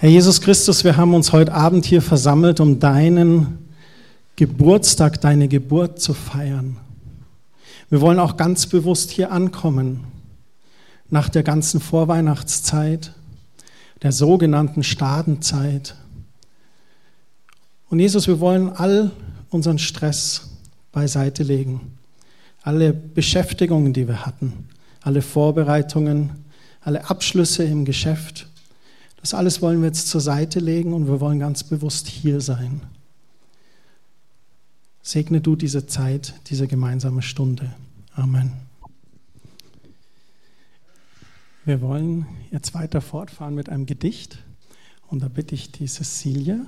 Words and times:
Herr 0.00 0.10
Jesus 0.10 0.40
Christus, 0.40 0.84
wir 0.84 0.96
haben 0.96 1.12
uns 1.12 1.32
heute 1.32 1.52
Abend 1.52 1.84
hier 1.84 2.00
versammelt, 2.00 2.60
um 2.60 2.78
deinen 2.78 3.58
Geburtstag, 4.36 5.20
deine 5.20 5.48
Geburt 5.48 6.00
zu 6.00 6.14
feiern. 6.14 6.76
Wir 7.90 8.00
wollen 8.00 8.20
auch 8.20 8.36
ganz 8.36 8.68
bewusst 8.68 9.10
hier 9.10 9.32
ankommen, 9.32 10.04
nach 11.10 11.28
der 11.28 11.42
ganzen 11.42 11.80
Vorweihnachtszeit, 11.80 13.12
der 14.02 14.12
sogenannten 14.12 14.84
Stadenzeit. 14.84 15.96
Und 17.90 17.98
Jesus, 17.98 18.28
wir 18.28 18.38
wollen 18.38 18.70
all 18.70 19.10
unseren 19.50 19.80
Stress 19.80 20.50
beiseite 20.92 21.42
legen, 21.42 21.98
alle 22.62 22.92
Beschäftigungen, 22.92 23.92
die 23.92 24.06
wir 24.06 24.24
hatten, 24.24 24.68
alle 25.02 25.22
Vorbereitungen, 25.22 26.30
alle 26.82 27.10
Abschlüsse 27.10 27.64
im 27.64 27.84
Geschäft. 27.84 28.46
Das 29.20 29.34
alles 29.34 29.60
wollen 29.62 29.80
wir 29.80 29.88
jetzt 29.88 30.08
zur 30.08 30.20
Seite 30.20 30.60
legen 30.60 30.94
und 30.94 31.06
wir 31.06 31.20
wollen 31.20 31.38
ganz 31.38 31.64
bewusst 31.64 32.06
hier 32.06 32.40
sein. 32.40 32.80
Segne 35.02 35.40
du 35.40 35.56
diese 35.56 35.86
Zeit, 35.86 36.34
diese 36.48 36.68
gemeinsame 36.68 37.22
Stunde. 37.22 37.74
Amen. 38.14 38.52
Wir 41.64 41.80
wollen 41.80 42.26
jetzt 42.50 42.74
weiter 42.74 43.00
fortfahren 43.00 43.54
mit 43.54 43.68
einem 43.68 43.86
Gedicht. 43.86 44.38
Und 45.08 45.22
da 45.22 45.28
bitte 45.28 45.54
ich 45.54 45.72
die 45.72 45.86
Cecilie 45.86 46.60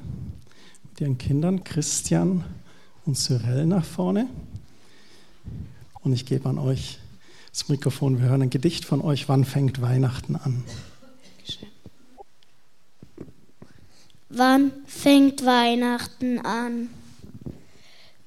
mit 0.88 1.00
ihren 1.00 1.18
Kindern, 1.18 1.64
Christian 1.64 2.44
und 3.04 3.16
Cyril, 3.16 3.66
nach 3.66 3.84
vorne. 3.84 4.26
Und 6.02 6.12
ich 6.12 6.26
gebe 6.26 6.48
an 6.48 6.58
euch 6.58 6.98
das 7.50 7.68
Mikrofon. 7.68 8.20
Wir 8.20 8.28
hören 8.28 8.42
ein 8.42 8.50
Gedicht 8.50 8.84
von 8.84 9.00
euch. 9.00 9.28
Wann 9.28 9.44
fängt 9.44 9.82
Weihnachten 9.82 10.36
an? 10.36 10.64
Wann 14.32 14.70
fängt 14.86 15.44
Weihnachten 15.44 16.38
an? 16.38 16.88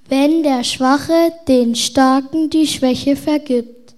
Wenn 0.10 0.44
der 0.44 0.66
Schwache 0.66 1.32
den 1.48 1.76
Starken 1.76 2.50
die 2.50 2.68
Schwäche 2.68 3.16
vergibt. 3.16 3.96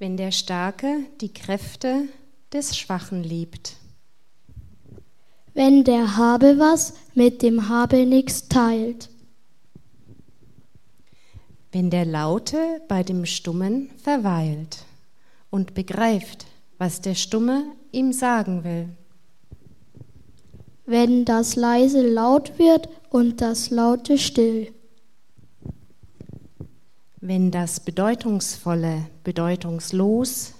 Wenn 0.00 0.16
der 0.16 0.32
Starke 0.32 1.04
die 1.20 1.32
Kräfte 1.32 2.08
des 2.52 2.76
Schwachen 2.76 3.22
liebt. 3.22 3.76
Wenn 5.54 5.84
der 5.84 6.16
Habe 6.16 6.58
was 6.58 6.94
mit 7.14 7.40
dem 7.40 7.68
Habe 7.68 8.04
nichts 8.04 8.48
teilt. 8.48 9.10
Wenn 11.70 11.88
der 11.88 12.04
Laute 12.04 12.82
bei 12.88 13.04
dem 13.04 13.26
Stummen 13.26 13.90
verweilt 14.02 14.78
und 15.50 15.74
begreift, 15.74 16.46
was 16.78 17.00
der 17.00 17.14
Stumme 17.14 17.64
ihm 17.92 18.12
sagen 18.12 18.64
will. 18.64 18.88
Wenn 20.90 21.24
das 21.24 21.54
Leise 21.54 22.02
laut 22.02 22.58
wird 22.58 22.88
und 23.10 23.40
das 23.40 23.70
Laute 23.70 24.18
still. 24.18 24.72
Wenn 27.20 27.52
das 27.52 27.78
Bedeutungsvolle 27.78 29.06
bedeutungslos, 29.22 30.54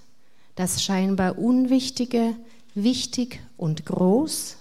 das 0.55 0.85
scheinbar 0.85 1.37
Unwichtige 1.37 2.37
wichtig 2.77 3.41
und 3.57 3.85
groß. 3.87 4.57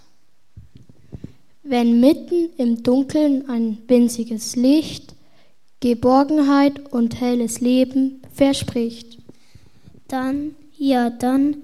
Wenn 1.62 2.00
mitten 2.00 2.50
im 2.58 2.82
Dunkeln 2.82 3.48
ein 3.48 3.78
winziges 3.88 4.56
Licht 4.56 5.14
Geborgenheit 5.82 6.92
und 6.92 7.22
helles 7.22 7.62
Leben 7.62 8.24
verspricht. 8.34 9.20
Dann, 10.08 10.56
ja 10.80 11.12
dann, 11.12 11.58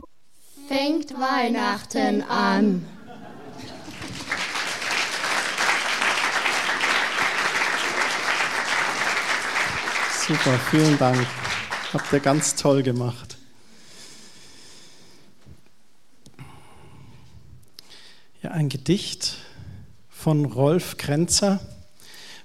fängt 0.67 1.11
Weihnachten 1.19 2.21
an. 2.21 2.85
Super, 10.27 10.57
vielen 10.71 10.97
Dank. 10.97 11.27
Habt 11.93 12.11
ihr 12.11 12.19
ganz 12.19 12.55
toll 12.55 12.81
gemacht. 12.83 13.37
Ja, 18.41 18.51
ein 18.51 18.69
Gedicht 18.69 19.37
von 20.09 20.45
Rolf 20.45 20.97
Krenzer. 20.97 21.59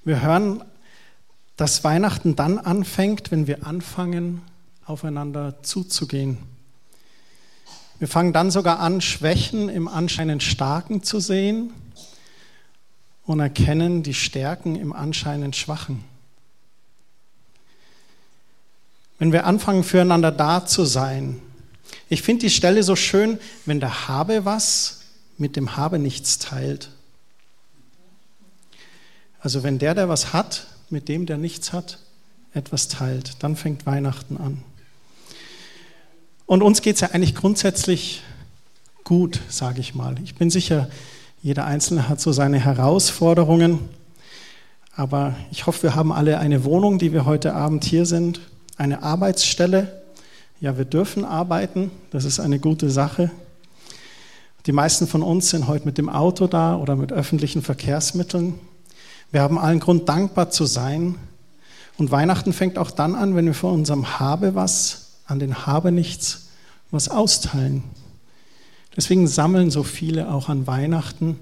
Wir 0.04 0.20
hören 0.20 0.62
dass 1.60 1.84
Weihnachten 1.84 2.36
dann 2.36 2.58
anfängt, 2.58 3.30
wenn 3.30 3.46
wir 3.46 3.66
anfangen, 3.66 4.40
aufeinander 4.86 5.62
zuzugehen. 5.62 6.38
Wir 7.98 8.08
fangen 8.08 8.32
dann 8.32 8.50
sogar 8.50 8.80
an, 8.80 9.02
Schwächen 9.02 9.68
im 9.68 9.86
anscheinend 9.86 10.42
Starken 10.42 11.02
zu 11.02 11.20
sehen 11.20 11.74
und 13.26 13.40
erkennen 13.40 14.02
die 14.02 14.14
Stärken 14.14 14.74
im 14.74 14.94
anscheinend 14.94 15.54
Schwachen. 15.54 16.02
Wenn 19.20 19.32
wir 19.32 19.44
anfangen, 19.44 19.84
füreinander 19.84 20.32
da 20.32 20.64
zu 20.64 20.86
sein. 20.86 21.40
Ich 22.08 22.22
finde 22.22 22.46
die 22.46 22.50
Stelle 22.50 22.82
so 22.82 22.96
schön, 22.96 23.38
wenn 23.66 23.78
der 23.78 24.08
Habe 24.08 24.46
was 24.46 25.02
mit 25.36 25.56
dem 25.56 25.76
Habe 25.76 25.98
nichts 25.98 26.38
teilt. 26.38 26.90
Also 29.38 29.62
wenn 29.62 29.78
der, 29.78 29.94
der 29.94 30.08
was 30.08 30.32
hat, 30.32 30.66
mit 30.88 31.08
dem, 31.08 31.26
der 31.26 31.36
nichts 31.36 31.74
hat, 31.74 31.98
etwas 32.54 32.88
teilt. 32.88 33.42
Dann 33.42 33.56
fängt 33.56 33.84
Weihnachten 33.84 34.38
an. 34.38 34.62
Und 36.46 36.62
uns 36.62 36.80
geht 36.80 36.94
es 36.94 37.02
ja 37.02 37.10
eigentlich 37.10 37.34
grundsätzlich 37.34 38.22
gut, 39.04 39.38
sage 39.50 39.80
ich 39.80 39.94
mal. 39.94 40.14
Ich 40.24 40.34
bin 40.34 40.48
sicher, 40.50 40.88
jeder 41.42 41.66
Einzelne 41.66 42.08
hat 42.08 42.22
so 42.22 42.32
seine 42.32 42.58
Herausforderungen. 42.58 43.80
Aber 44.96 45.36
ich 45.50 45.66
hoffe, 45.66 45.82
wir 45.82 45.94
haben 45.94 46.10
alle 46.10 46.38
eine 46.38 46.64
Wohnung, 46.64 46.98
die 46.98 47.12
wir 47.12 47.26
heute 47.26 47.54
Abend 47.54 47.84
hier 47.84 48.06
sind, 48.06 48.40
eine 48.80 49.02
Arbeitsstelle. 49.02 50.02
Ja, 50.60 50.78
wir 50.78 50.86
dürfen 50.86 51.24
arbeiten, 51.24 51.90
das 52.10 52.24
ist 52.24 52.40
eine 52.40 52.58
gute 52.58 52.90
Sache. 52.90 53.30
Die 54.66 54.72
meisten 54.72 55.06
von 55.06 55.22
uns 55.22 55.50
sind 55.50 55.68
heute 55.68 55.84
mit 55.84 55.98
dem 55.98 56.08
Auto 56.08 56.46
da 56.46 56.76
oder 56.76 56.96
mit 56.96 57.12
öffentlichen 57.12 57.62
Verkehrsmitteln. 57.62 58.54
Wir 59.30 59.42
haben 59.42 59.58
allen 59.58 59.80
Grund, 59.80 60.08
dankbar 60.08 60.50
zu 60.50 60.64
sein. 60.64 61.16
Und 61.98 62.10
Weihnachten 62.10 62.54
fängt 62.54 62.78
auch 62.78 62.90
dann 62.90 63.14
an, 63.14 63.36
wenn 63.36 63.44
wir 63.44 63.54
von 63.54 63.74
unserem 63.74 64.18
Habe 64.18 64.54
was 64.54 65.18
an 65.26 65.38
den 65.38 65.66
Habe 65.66 65.92
nichts 65.92 66.48
was 66.90 67.10
austeilen. 67.10 67.84
Deswegen 68.96 69.28
sammeln 69.28 69.70
so 69.70 69.82
viele 69.82 70.32
auch 70.32 70.48
an 70.48 70.66
Weihnachten 70.66 71.38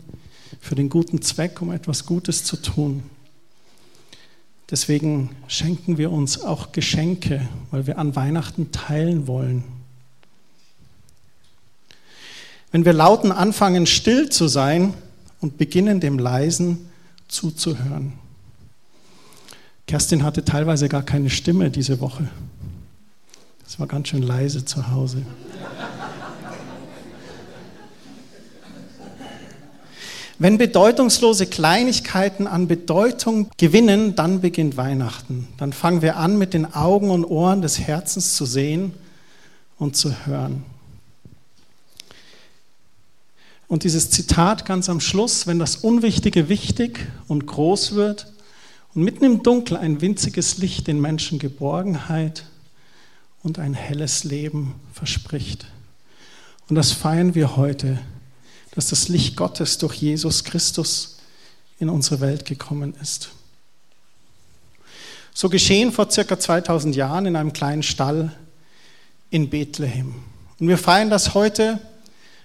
für 0.60 0.74
den 0.74 0.88
guten 0.88 1.22
Zweck, 1.22 1.62
um 1.62 1.70
etwas 1.70 2.04
Gutes 2.04 2.42
zu 2.42 2.56
tun. 2.56 3.04
Deswegen 4.70 5.30
schenken 5.46 5.96
wir 5.96 6.12
uns 6.12 6.42
auch 6.42 6.72
Geschenke, 6.72 7.48
weil 7.70 7.86
wir 7.86 7.98
an 7.98 8.14
Weihnachten 8.16 8.70
teilen 8.70 9.26
wollen. 9.26 9.64
Wenn 12.70 12.84
wir 12.84 12.92
lauten 12.92 13.32
anfangen, 13.32 13.86
still 13.86 14.28
zu 14.28 14.46
sein 14.46 14.92
und 15.40 15.56
beginnen 15.56 16.00
dem 16.00 16.18
Leisen, 16.18 16.90
zuzuhören. 17.28 18.14
Kerstin 19.86 20.22
hatte 20.22 20.44
teilweise 20.44 20.88
gar 20.88 21.02
keine 21.02 21.30
Stimme 21.30 21.70
diese 21.70 22.00
Woche. 22.00 22.28
Das 23.64 23.78
war 23.78 23.86
ganz 23.86 24.08
schön 24.08 24.22
leise 24.22 24.64
zu 24.64 24.90
Hause. 24.90 25.22
Wenn 30.40 30.56
bedeutungslose 30.56 31.46
Kleinigkeiten 31.46 32.46
an 32.46 32.68
Bedeutung 32.68 33.50
gewinnen, 33.56 34.14
dann 34.14 34.40
beginnt 34.40 34.76
Weihnachten. 34.76 35.48
Dann 35.56 35.72
fangen 35.72 36.00
wir 36.00 36.16
an, 36.16 36.38
mit 36.38 36.54
den 36.54 36.72
Augen 36.74 37.10
und 37.10 37.24
Ohren 37.24 37.60
des 37.60 37.80
Herzens 37.80 38.36
zu 38.36 38.46
sehen 38.46 38.94
und 39.78 39.96
zu 39.96 40.26
hören. 40.26 40.62
Und 43.66 43.82
dieses 43.82 44.10
Zitat 44.10 44.64
ganz 44.64 44.88
am 44.88 45.00
Schluss, 45.00 45.48
wenn 45.48 45.58
das 45.58 45.76
Unwichtige 45.76 46.48
wichtig 46.48 47.08
und 47.26 47.46
groß 47.46 47.96
wird 47.96 48.32
und 48.94 49.02
mitten 49.02 49.24
im 49.24 49.42
Dunkel 49.42 49.76
ein 49.76 50.00
winziges 50.00 50.58
Licht 50.58 50.86
den 50.86 51.00
Menschen 51.00 51.40
Geborgenheit 51.40 52.44
und 53.42 53.58
ein 53.58 53.74
helles 53.74 54.22
Leben 54.22 54.76
verspricht. 54.92 55.66
Und 56.68 56.76
das 56.76 56.92
feiern 56.92 57.34
wir 57.34 57.56
heute, 57.56 57.98
dass 58.74 58.88
das 58.88 59.08
Licht 59.08 59.36
Gottes 59.36 59.78
durch 59.78 59.94
Jesus 59.94 60.44
Christus 60.44 61.18
in 61.78 61.88
unsere 61.88 62.20
Welt 62.20 62.44
gekommen 62.44 62.94
ist. 63.00 63.30
So 65.32 65.48
geschehen 65.48 65.92
vor 65.92 66.10
circa 66.10 66.38
2000 66.38 66.96
Jahren 66.96 67.26
in 67.26 67.36
einem 67.36 67.52
kleinen 67.52 67.82
Stall 67.82 68.32
in 69.30 69.50
Bethlehem. 69.50 70.14
Und 70.58 70.68
wir 70.68 70.78
feiern 70.78 71.10
das 71.10 71.34
heute 71.34 71.78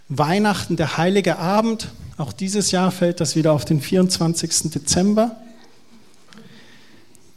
Weihnachten, 0.09 0.75
der 0.75 0.97
heilige 0.97 1.39
Abend. 1.39 1.89
Auch 2.17 2.33
dieses 2.33 2.71
Jahr 2.71 2.91
fällt 2.91 3.19
das 3.19 3.35
wieder 3.35 3.53
auf 3.53 3.65
den 3.65 3.81
24. 3.81 4.71
Dezember. 4.71 5.37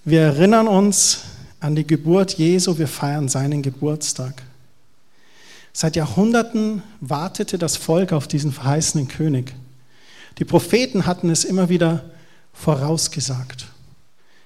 Wir 0.05 0.21
erinnern 0.21 0.69
uns 0.69 1.23
an 1.61 1.75
die 1.75 1.87
Geburt 1.87 2.35
Jesu, 2.35 2.77
wir 2.79 2.89
feiern 2.89 3.29
seinen 3.29 3.63
Geburtstag. 3.63 4.43
Seit 5.79 5.95
Jahrhunderten 5.95 6.83
wartete 7.03 7.59
das 7.59 7.77
Volk 7.77 8.15
auf 8.15 8.27
diesen 8.27 8.51
verheißenen 8.51 9.09
König. 9.09 9.53
Die 10.39 10.47
Propheten 10.47 11.05
hatten 11.05 11.29
es 11.29 11.45
immer 11.45 11.69
wieder 11.69 12.07
vorausgesagt. 12.55 13.67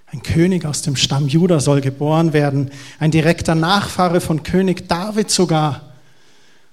Ein 0.06 0.24
König 0.24 0.64
aus 0.64 0.82
dem 0.82 0.96
Stamm 0.96 1.28
Juda 1.28 1.60
soll 1.60 1.82
geboren 1.82 2.32
werden, 2.32 2.72
ein 2.98 3.12
direkter 3.12 3.54
Nachfahre 3.54 4.20
von 4.20 4.42
König 4.42 4.88
David 4.88 5.30
sogar. 5.30 5.92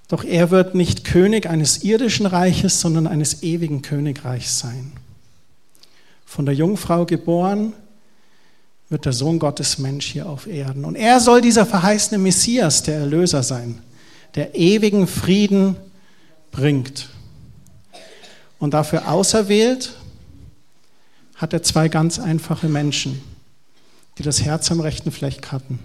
Doch 0.08 0.24
er 0.24 0.50
wird 0.50 0.74
nicht 0.74 1.04
König 1.04 1.48
eines 1.48 1.84
irdischen 1.84 2.26
Reiches, 2.26 2.82
sondern 2.82 3.06
eines 3.06 3.44
ewigen 3.44 3.84
Königreichs 3.84 4.58
sein. 4.58 4.92
Von 6.26 6.48
der 6.48 6.56
Jungfrau 6.56 7.06
geboren 7.06 7.74
wird 8.90 9.06
der 9.06 9.14
Sohn 9.14 9.38
Gottes 9.38 9.78
Mensch 9.78 10.08
hier 10.08 10.28
auf 10.28 10.48
Erden. 10.48 10.84
Und 10.84 10.96
er 10.96 11.20
soll 11.20 11.42
dieser 11.42 11.68
verheißene 11.68 12.18
Messias, 12.18 12.82
der 12.82 12.96
Erlöser 12.96 13.44
sein, 13.44 13.84
der 14.38 14.56
ewigen 14.56 15.08
Frieden 15.08 15.76
bringt. 16.52 17.10
Und 18.60 18.74
dafür 18.74 19.12
auserwählt 19.12 19.96
hat 21.36 21.54
er 21.54 21.64
zwei 21.64 21.90
ganz 21.90 22.20
einfache 22.20 22.70
Menschen, 22.70 23.22
die 24.18 24.24
das 24.24 24.44
Herz 24.44 24.72
am 24.72 24.80
rechten 24.80 25.12
Fleck 25.12 25.52
hatten. 25.52 25.80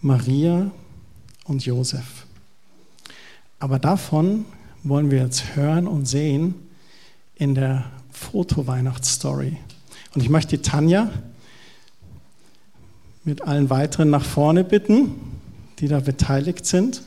Maria 0.00 0.70
und 1.44 1.66
Josef. 1.66 2.26
Aber 3.58 3.78
davon 3.78 4.46
wollen 4.82 5.10
wir 5.10 5.22
jetzt 5.22 5.56
hören 5.56 5.86
und 5.86 6.06
sehen 6.06 6.54
in 7.34 7.54
der 7.54 7.84
Foto-Weihnachtsstory. 8.12 9.56
Und 10.14 10.22
ich 10.22 10.30
möchte 10.30 10.62
Tanja 10.62 11.10
mit 13.24 13.42
allen 13.42 13.70
weiteren 13.70 14.10
nach 14.10 14.24
vorne 14.24 14.64
bitten, 14.64 15.12
die 15.78 15.88
da 15.88 16.00
beteiligt 16.00 16.64
sind. 16.64 17.02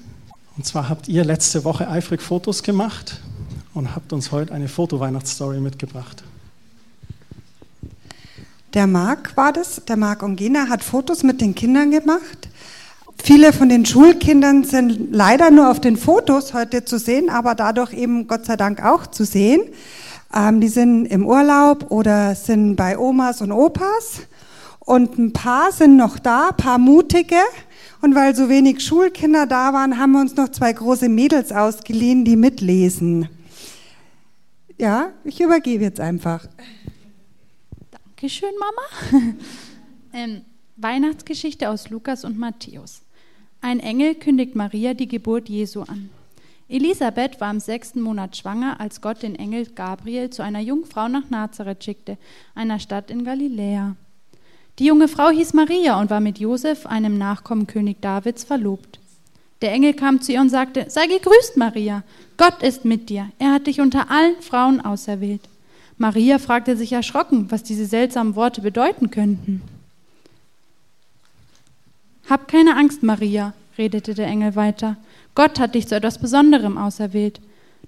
Und 0.55 0.65
zwar 0.65 0.89
habt 0.89 1.07
ihr 1.07 1.23
letzte 1.23 1.63
Woche 1.63 1.89
eifrig 1.89 2.21
Fotos 2.21 2.61
gemacht 2.63 3.19
und 3.73 3.95
habt 3.95 4.13
uns 4.13 4.31
heute 4.31 4.53
eine 4.53 4.67
Foto-Weihnachtsstory 4.67 5.59
mitgebracht. 5.59 6.23
Der 8.73 8.87
Marc 8.87 9.35
war 9.37 9.53
das, 9.53 9.81
der 9.87 9.97
Marc 9.97 10.23
Ongena 10.23 10.67
hat 10.69 10.83
Fotos 10.83 11.23
mit 11.23 11.41
den 11.41 11.53
Kindern 11.55 11.91
gemacht. 11.91 12.49
Viele 13.23 13.53
von 13.53 13.69
den 13.69 13.85
Schulkindern 13.85 14.63
sind 14.63 15.13
leider 15.13 15.51
nur 15.51 15.69
auf 15.69 15.79
den 15.79 15.95
Fotos 15.95 16.53
heute 16.53 16.83
zu 16.83 16.99
sehen, 16.99 17.29
aber 17.29 17.55
dadurch 17.55 17.93
eben 17.93 18.27
Gott 18.27 18.45
sei 18.45 18.57
Dank 18.57 18.83
auch 18.83 19.07
zu 19.07 19.25
sehen. 19.25 19.61
Ähm, 20.35 20.59
die 20.59 20.67
sind 20.67 21.05
im 21.05 21.25
Urlaub 21.25 21.91
oder 21.91 22.35
sind 22.35 22.75
bei 22.75 22.97
Omas 22.97 23.41
und 23.41 23.51
Opas. 23.51 24.21
Und 24.85 25.17
ein 25.17 25.31
paar 25.31 25.71
sind 25.71 25.95
noch 25.95 26.19
da, 26.19 26.49
ein 26.49 26.57
paar 26.57 26.77
mutige. 26.77 27.39
Und 28.01 28.15
weil 28.15 28.35
so 28.35 28.49
wenig 28.49 28.81
Schulkinder 28.81 29.47
da 29.47 29.71
waren, 29.73 29.97
haben 29.97 30.11
wir 30.11 30.19
uns 30.19 30.35
noch 30.35 30.49
zwei 30.49 30.73
große 30.73 31.07
Mädels 31.07 31.53
ausgeliehen, 31.53 32.25
die 32.25 32.35
mitlesen. 32.35 33.29
Ja, 34.77 35.11
ich 35.23 35.39
übergebe 35.39 35.85
jetzt 35.85 36.01
einfach. 36.01 36.45
Dankeschön, 37.91 38.49
Mama. 38.59 39.33
ähm, 40.13 40.41
Weihnachtsgeschichte 40.75 41.69
aus 41.69 41.89
Lukas 41.89 42.25
und 42.25 42.37
Matthäus. 42.37 43.03
Ein 43.61 43.79
Engel 43.79 44.15
kündigt 44.15 44.55
Maria 44.55 44.93
die 44.93 45.07
Geburt 45.07 45.47
Jesu 45.47 45.83
an. 45.83 46.09
Elisabeth 46.67 47.39
war 47.39 47.51
im 47.51 47.61
sechsten 47.61 48.01
Monat 48.01 48.35
schwanger, 48.35 48.81
als 48.81 48.99
Gott 48.99 49.23
den 49.23 49.35
Engel 49.35 49.67
Gabriel 49.67 50.29
zu 50.29 50.41
einer 50.41 50.59
Jungfrau 50.59 51.07
nach 51.07 51.29
Nazareth 51.29 51.83
schickte, 51.83 52.17
einer 52.55 52.79
Stadt 52.79 53.11
in 53.11 53.23
Galiläa. 53.23 53.95
Die 54.79 54.85
junge 54.85 55.07
Frau 55.07 55.29
hieß 55.29 55.53
Maria 55.53 55.99
und 55.99 56.09
war 56.09 56.19
mit 56.19 56.39
Josef, 56.39 56.85
einem 56.87 57.17
Nachkommen 57.17 57.67
König 57.67 58.01
Davids, 58.01 58.43
verlobt. 58.43 58.99
Der 59.61 59.71
Engel 59.71 59.93
kam 59.93 60.21
zu 60.21 60.31
ihr 60.31 60.41
und 60.41 60.49
sagte: 60.49 60.85
Sei 60.89 61.05
gegrüßt, 61.05 61.57
Maria, 61.57 62.03
Gott 62.37 62.63
ist 62.63 62.83
mit 62.83 63.09
dir, 63.09 63.29
er 63.37 63.53
hat 63.53 63.67
dich 63.67 63.81
unter 63.81 64.09
allen 64.09 64.41
Frauen 64.41 64.81
auserwählt. 64.81 65.41
Maria 65.97 66.39
fragte 66.39 66.75
sich 66.75 66.91
erschrocken, 66.91 67.51
was 67.51 67.63
diese 67.63 67.85
seltsamen 67.85 68.35
Worte 68.35 68.61
bedeuten 68.61 69.11
könnten. 69.11 69.61
Hab 72.27 72.47
keine 72.47 72.75
Angst, 72.75 73.03
Maria, 73.03 73.53
redete 73.77 74.15
der 74.15 74.27
Engel 74.27 74.55
weiter. 74.55 74.97
Gott 75.35 75.59
hat 75.59 75.75
dich 75.75 75.87
zu 75.87 75.95
etwas 75.95 76.17
Besonderem 76.17 76.77
auserwählt. 76.77 77.39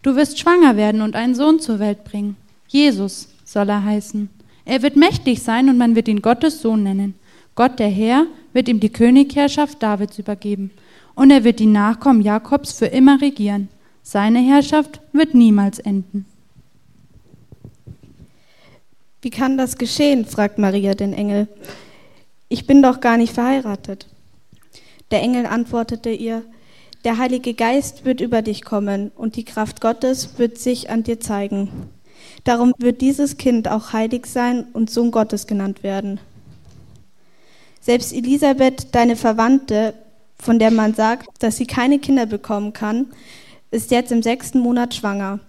Du 0.02 0.16
wirst 0.16 0.40
schwanger 0.40 0.78
werden 0.78 1.02
und 1.02 1.16
einen 1.16 1.36
Sohn 1.36 1.60
zur 1.60 1.80
Welt 1.80 2.04
bringen. 2.04 2.38
Jesus 2.68 3.30
soll 3.44 3.70
er 3.70 3.84
heißen. 3.84 4.30
Er 4.66 4.82
wird 4.82 4.96
mächtig 4.96 5.42
sein 5.42 5.70
und 5.70 5.78
man 5.78 5.96
wird 5.96 6.08
ihn 6.08 6.22
Gottes 6.22 6.62
Sohn 6.62 6.84
nennen. 6.84 7.14
Gott 7.54 7.80
der 7.80 7.90
Herr 7.90 8.26
wird 8.52 8.68
ihm 8.68 8.80
die 8.80 8.92
Königherrschaft 8.92 9.82
Davids 9.82 10.20
übergeben 10.20 10.72
und 11.14 11.32
er 11.32 11.44
wird 11.44 11.60
die 11.60 11.68
Nachkommen 11.68 12.22
Jakobs 12.22 12.74
für 12.74 12.88
immer 12.88 13.22
regieren. 13.22 13.70
Seine 14.02 14.40
Herrschaft 14.40 15.02
wird 15.14 15.34
niemals 15.34 15.80
enden. 15.80 16.26
Wie 19.22 19.30
kann 19.30 19.58
das 19.58 19.78
geschehen? 19.78 20.26
fragt 20.26 20.60
Maria 20.60 20.94
den 20.94 21.14
Engel. 21.14 21.48
Ich 22.50 22.68
bin 22.68 22.84
doch 22.84 23.00
gar 23.00 23.18
nicht 23.18 23.34
verheiratet. 23.34 24.08
Der 25.12 25.22
Engel 25.22 25.46
antwortete 25.46 26.12
ihr, 26.12 26.44
der 27.04 27.18
Heilige 27.18 27.54
Geist 27.54 28.06
wird 28.06 28.22
über 28.22 28.42
dich 28.42 28.64
kommen 28.64 29.12
und 29.16 29.36
die 29.36 29.46
Kraft 29.46 29.82
Gottes 29.82 30.38
wird 30.38 30.58
sich 30.58 30.90
an 30.90 31.04
dir 31.04 31.20
zeigen. 31.20 31.70
Darum 32.44 32.74
wird 32.78 33.02
dieses 33.02 33.38
Kind 33.38 33.68
auch 33.68 33.94
heilig 33.94 34.26
sein 34.26 34.66
und 34.74 34.90
Sohn 34.90 35.12
Gottes 35.12 35.48
genannt 35.48 35.84
werden. 35.84 36.20
Selbst 37.82 38.14
Elisabeth, 38.14 38.94
deine 38.94 39.16
Verwandte, 39.16 39.94
von 40.38 40.60
der 40.60 40.72
man 40.72 40.94
sagt, 40.94 41.28
dass 41.40 41.58
sie 41.58 41.68
keine 41.68 42.00
Kinder 42.00 42.26
bekommen 42.26 42.74
kann, 42.74 43.08
ist 43.72 43.92
jetzt 43.92 44.12
im 44.12 44.24
sechsten 44.24 44.60
Monat 44.60 44.94
schwanger. 44.94 45.40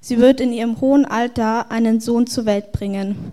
Sie 0.00 0.18
wird 0.18 0.40
in 0.40 0.52
ihrem 0.52 0.80
hohen 0.80 1.04
Alter 1.04 1.70
einen 1.70 2.00
Sohn 2.00 2.26
zur 2.26 2.46
Welt 2.46 2.72
bringen. 2.72 3.32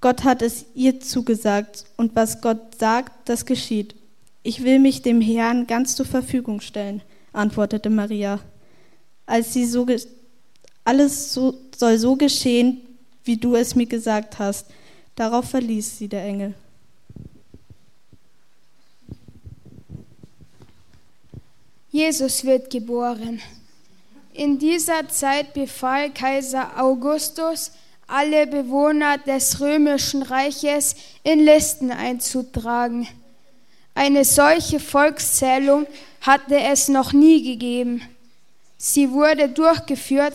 Gott 0.00 0.24
hat 0.24 0.42
es 0.42 0.66
ihr 0.74 1.00
zugesagt 1.00 1.84
und 1.96 2.16
was 2.16 2.40
Gott 2.40 2.78
sagt, 2.78 3.28
das 3.28 3.46
geschieht. 3.46 3.94
Ich 4.42 4.64
will 4.64 4.80
mich 4.80 5.02
dem 5.02 5.20
Herrn 5.20 5.66
ganz 5.66 5.94
zur 5.94 6.06
Verfügung 6.06 6.60
stellen, 6.60 7.02
antwortete 7.32 7.90
Maria. 7.90 8.40
Als 9.26 9.52
sie 9.52 9.66
so 9.66 9.86
alles 10.84 11.32
so, 11.32 11.54
soll 11.82 11.98
so 11.98 12.14
geschehen, 12.14 12.80
wie 13.24 13.36
du 13.36 13.56
es 13.56 13.74
mir 13.74 13.86
gesagt 13.86 14.38
hast. 14.38 14.66
Darauf 15.16 15.50
verließ 15.50 15.98
sie 15.98 16.06
der 16.06 16.22
Engel. 16.22 16.54
Jesus 21.90 22.44
wird 22.44 22.70
geboren. 22.70 23.40
In 24.32 24.60
dieser 24.60 25.08
Zeit 25.08 25.54
befahl 25.54 26.10
Kaiser 26.10 26.80
Augustus, 26.80 27.72
alle 28.06 28.46
Bewohner 28.46 29.18
des 29.18 29.60
römischen 29.60 30.22
Reiches 30.22 30.94
in 31.24 31.40
Listen 31.40 31.90
einzutragen. 31.90 33.08
Eine 33.92 34.24
solche 34.24 34.78
Volkszählung 34.78 35.88
hatte 36.20 36.60
es 36.60 36.86
noch 36.86 37.12
nie 37.12 37.42
gegeben. 37.42 38.02
Sie 38.78 39.10
wurde 39.10 39.48
durchgeführt, 39.48 40.34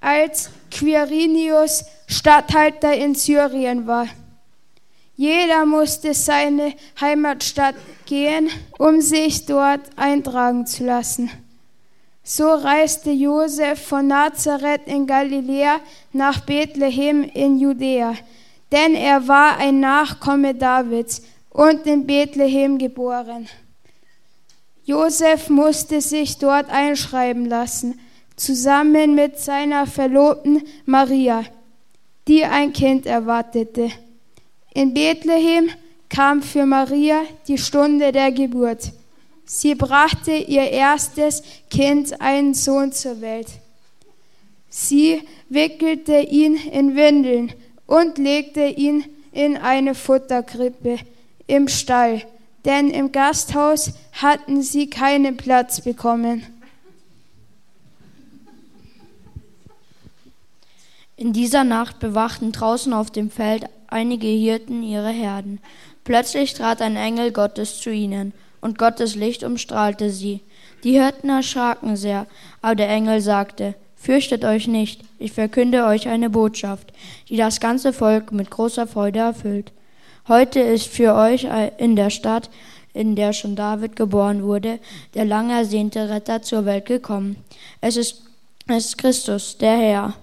als 0.00 0.50
Quirinius 0.74 1.84
Statthalter 2.08 2.94
in 2.94 3.14
Syrien 3.14 3.86
war. 3.86 4.08
Jeder 5.16 5.64
musste 5.64 6.12
seine 6.12 6.74
Heimatstadt 7.00 7.76
gehen, 8.04 8.50
um 8.78 9.00
sich 9.00 9.46
dort 9.46 9.82
eintragen 9.94 10.66
zu 10.66 10.84
lassen. 10.84 11.30
So 12.24 12.52
reiste 12.52 13.12
Josef 13.12 13.86
von 13.86 14.08
Nazareth 14.08 14.86
in 14.86 15.06
Galiläa 15.06 15.80
nach 16.12 16.40
Bethlehem 16.40 17.22
in 17.22 17.58
Judäa, 17.58 18.14
denn 18.72 18.96
er 18.96 19.28
war 19.28 19.58
ein 19.58 19.78
Nachkomme 19.78 20.54
Davids 20.54 21.22
und 21.50 21.86
in 21.86 22.04
Bethlehem 22.04 22.78
geboren. 22.78 23.46
Josef 24.84 25.48
musste 25.48 26.00
sich 26.00 26.38
dort 26.38 26.68
einschreiben 26.70 27.46
lassen, 27.46 28.00
zusammen 28.36 29.14
mit 29.14 29.38
seiner 29.38 29.86
Verlobten 29.86 30.62
Maria, 30.86 31.44
die 32.26 32.44
ein 32.44 32.72
Kind 32.72 33.06
erwartete. 33.06 33.90
In 34.74 34.94
Bethlehem 34.94 35.70
kam 36.08 36.42
für 36.42 36.66
Maria 36.66 37.22
die 37.48 37.58
Stunde 37.58 38.12
der 38.12 38.32
Geburt. 38.32 38.92
Sie 39.44 39.74
brachte 39.74 40.32
ihr 40.32 40.70
erstes 40.70 41.42
Kind, 41.70 42.20
einen 42.20 42.54
Sohn, 42.54 42.92
zur 42.92 43.20
Welt. 43.20 43.48
Sie 44.68 45.22
wickelte 45.48 46.18
ihn 46.18 46.56
in 46.56 46.96
Windeln 46.96 47.52
und 47.86 48.18
legte 48.18 48.66
ihn 48.66 49.04
in 49.32 49.56
eine 49.56 49.94
Futterkrippe 49.94 50.98
im 51.46 51.68
Stall, 51.68 52.22
denn 52.64 52.90
im 52.90 53.12
Gasthaus 53.12 53.92
hatten 54.12 54.62
sie 54.62 54.88
keinen 54.88 55.36
Platz 55.36 55.80
bekommen. 55.82 56.46
In 61.16 61.32
dieser 61.32 61.62
Nacht 61.62 62.00
bewachten 62.00 62.50
draußen 62.50 62.92
auf 62.92 63.10
dem 63.10 63.30
Feld 63.30 63.66
einige 63.86 64.26
Hirten 64.26 64.82
ihre 64.82 65.10
Herden. 65.10 65.60
Plötzlich 66.02 66.54
trat 66.54 66.82
ein 66.82 66.96
Engel 66.96 67.30
Gottes 67.30 67.80
zu 67.80 67.90
ihnen 67.90 68.32
und 68.60 68.78
Gottes 68.78 69.14
Licht 69.14 69.44
umstrahlte 69.44 70.10
sie. 70.10 70.40
Die 70.82 71.00
Hirten 71.00 71.28
erschraken 71.28 71.96
sehr, 71.96 72.26
aber 72.62 72.74
der 72.74 72.88
Engel 72.88 73.20
sagte, 73.20 73.74
Fürchtet 73.96 74.44
euch 74.44 74.68
nicht, 74.68 75.00
ich 75.18 75.32
verkünde 75.32 75.86
euch 75.86 76.08
eine 76.08 76.28
Botschaft, 76.28 76.92
die 77.30 77.38
das 77.38 77.58
ganze 77.58 77.94
Volk 77.94 78.32
mit 78.32 78.50
großer 78.50 78.86
Freude 78.86 79.20
erfüllt. 79.20 79.72
Heute 80.28 80.60
ist 80.60 80.88
für 80.88 81.14
euch 81.14 81.46
in 81.78 81.96
der 81.96 82.10
Stadt, 82.10 82.50
in 82.92 83.16
der 83.16 83.32
schon 83.32 83.56
David 83.56 83.96
geboren 83.96 84.42
wurde, 84.42 84.78
der 85.14 85.24
lang 85.24 85.48
ersehnte 85.48 86.10
Retter 86.10 86.42
zur 86.42 86.66
Welt 86.66 86.84
gekommen. 86.84 87.36
Es 87.80 87.96
ist, 87.96 88.24
es 88.66 88.86
ist 88.86 88.98
Christus, 88.98 89.56
der 89.56 89.76
Herr. 89.78 90.14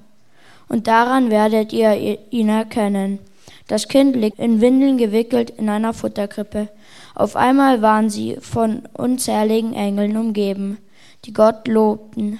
Und 0.71 0.87
daran 0.87 1.29
werdet 1.29 1.73
ihr 1.73 2.17
ihn 2.29 2.47
erkennen. 2.47 3.19
Das 3.67 3.89
Kind 3.89 4.15
liegt 4.15 4.39
in 4.39 4.61
Windeln 4.61 4.97
gewickelt 4.97 5.49
in 5.49 5.67
einer 5.67 5.93
Futterkrippe. 5.93 6.69
Auf 7.13 7.35
einmal 7.35 7.81
waren 7.81 8.09
sie 8.09 8.37
von 8.39 8.83
unzähligen 8.93 9.73
Engeln 9.73 10.15
umgeben, 10.15 10.77
die 11.25 11.33
Gott 11.33 11.67
lobten. 11.67 12.39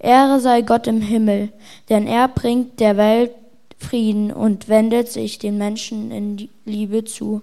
Ehre 0.00 0.40
sei 0.40 0.62
Gott 0.62 0.88
im 0.88 1.00
Himmel, 1.00 1.52
denn 1.88 2.08
er 2.08 2.26
bringt 2.26 2.80
der 2.80 2.96
Welt 2.96 3.30
Frieden 3.78 4.32
und 4.32 4.68
wendet 4.68 5.08
sich 5.12 5.38
den 5.38 5.56
Menschen 5.56 6.10
in 6.10 6.48
Liebe 6.64 7.04
zu. 7.04 7.40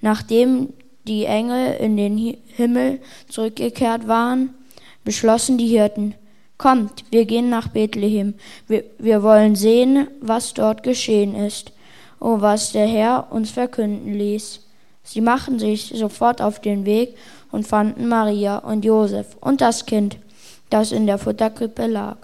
Nachdem 0.00 0.72
die 1.06 1.26
Engel 1.26 1.74
in 1.74 1.98
den 1.98 2.38
Himmel 2.56 3.00
zurückgekehrt 3.28 4.08
waren, 4.08 4.54
beschlossen 5.04 5.58
die 5.58 5.68
Hirten, 5.68 6.14
Kommt, 6.62 7.04
wir 7.10 7.24
gehen 7.24 7.50
nach 7.50 7.66
Bethlehem, 7.66 8.34
wir, 8.68 8.84
wir 8.98 9.24
wollen 9.24 9.56
sehen, 9.56 10.06
was 10.20 10.54
dort 10.54 10.84
geschehen 10.84 11.34
ist 11.34 11.72
und 12.20 12.40
was 12.40 12.70
der 12.70 12.86
Herr 12.86 13.32
uns 13.32 13.50
verkünden 13.50 14.14
ließ. 14.14 14.60
Sie 15.02 15.20
machten 15.20 15.58
sich 15.58 15.92
sofort 15.96 16.40
auf 16.40 16.60
den 16.60 16.84
Weg 16.84 17.16
und 17.50 17.66
fanden 17.66 18.06
Maria 18.06 18.58
und 18.58 18.84
Josef 18.84 19.36
und 19.40 19.60
das 19.60 19.86
Kind 19.86 20.18
das 20.70 20.92
in 20.92 21.08
der 21.08 21.18
Futterkrippe 21.18 21.88
lag. 21.88 22.16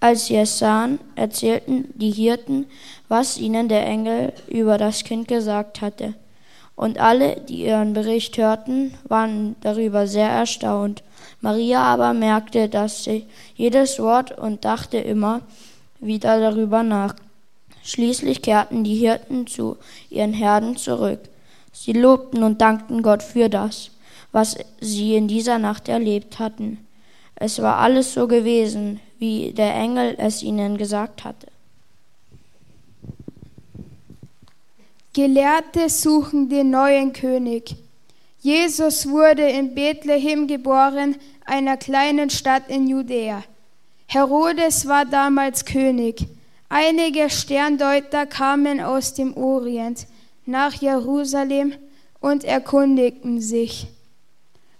Als 0.00 0.28
sie 0.28 0.36
es 0.36 0.58
sahen, 0.58 0.98
erzählten 1.14 1.92
die 1.94 2.10
Hirten, 2.10 2.64
was 3.08 3.36
ihnen 3.36 3.68
der 3.68 3.86
Engel 3.86 4.32
über 4.48 4.78
das 4.78 5.04
Kind 5.04 5.28
gesagt 5.28 5.82
hatte. 5.82 6.14
Und 6.74 6.98
alle, 6.98 7.36
die 7.42 7.66
ihren 7.66 7.92
Bericht 7.92 8.38
hörten, 8.38 8.94
waren 9.04 9.56
darüber 9.60 10.06
sehr 10.06 10.30
erstaunt. 10.30 11.02
Maria 11.40 11.82
aber 11.82 12.14
merkte, 12.14 12.68
sie 12.88 13.26
jedes 13.54 13.98
Wort 13.98 14.36
und 14.36 14.64
dachte 14.64 14.98
immer 14.98 15.42
wieder 16.00 16.40
darüber 16.40 16.82
nach. 16.82 17.14
Schließlich 17.82 18.42
kehrten 18.42 18.84
die 18.84 18.96
Hirten 18.96 19.46
zu 19.46 19.76
ihren 20.10 20.32
Herden 20.32 20.76
zurück. 20.76 21.20
Sie 21.72 21.92
lobten 21.92 22.42
und 22.42 22.60
dankten 22.60 23.02
Gott 23.02 23.22
für 23.22 23.48
das, 23.48 23.90
was 24.32 24.56
sie 24.80 25.14
in 25.16 25.28
dieser 25.28 25.58
Nacht 25.58 25.88
erlebt 25.88 26.38
hatten. 26.38 26.86
Es 27.36 27.62
war 27.62 27.78
alles 27.78 28.14
so 28.14 28.26
gewesen, 28.26 29.00
wie 29.18 29.52
der 29.52 29.74
Engel 29.74 30.16
es 30.18 30.42
ihnen 30.42 30.76
gesagt 30.76 31.24
hatte. 31.24 31.46
Gelehrte 35.12 35.88
suchen 35.88 36.48
den 36.48 36.70
neuen 36.70 37.12
König. 37.12 37.76
Jesus 38.40 39.08
wurde 39.08 39.48
in 39.48 39.74
Bethlehem 39.74 40.46
geboren, 40.46 41.16
einer 41.44 41.76
kleinen 41.76 42.30
Stadt 42.30 42.68
in 42.68 42.86
Judäa. 42.86 43.42
Herodes 44.06 44.86
war 44.86 45.04
damals 45.04 45.64
König. 45.64 46.26
Einige 46.68 47.30
Sterndeuter 47.30 48.26
kamen 48.26 48.80
aus 48.80 49.14
dem 49.14 49.36
Orient 49.36 50.06
nach 50.46 50.74
Jerusalem 50.74 51.74
und 52.20 52.44
erkundigten 52.44 53.40
sich. 53.40 53.88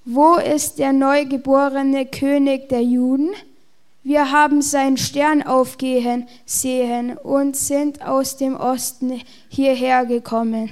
Wo 0.05 0.37
ist 0.37 0.79
der 0.79 0.93
neugeborene 0.93 2.07
König 2.07 2.69
der 2.69 2.83
Juden? 2.83 3.31
Wir 4.03 4.31
haben 4.31 4.63
seinen 4.63 4.97
Stern 4.97 5.43
aufgehen 5.43 6.27
sehen 6.47 7.19
und 7.19 7.57
sind 7.57 8.03
aus 8.03 8.39
dem 8.39 8.57
Osten 8.57 9.21
hierher 9.51 10.07
gekommen, 10.07 10.71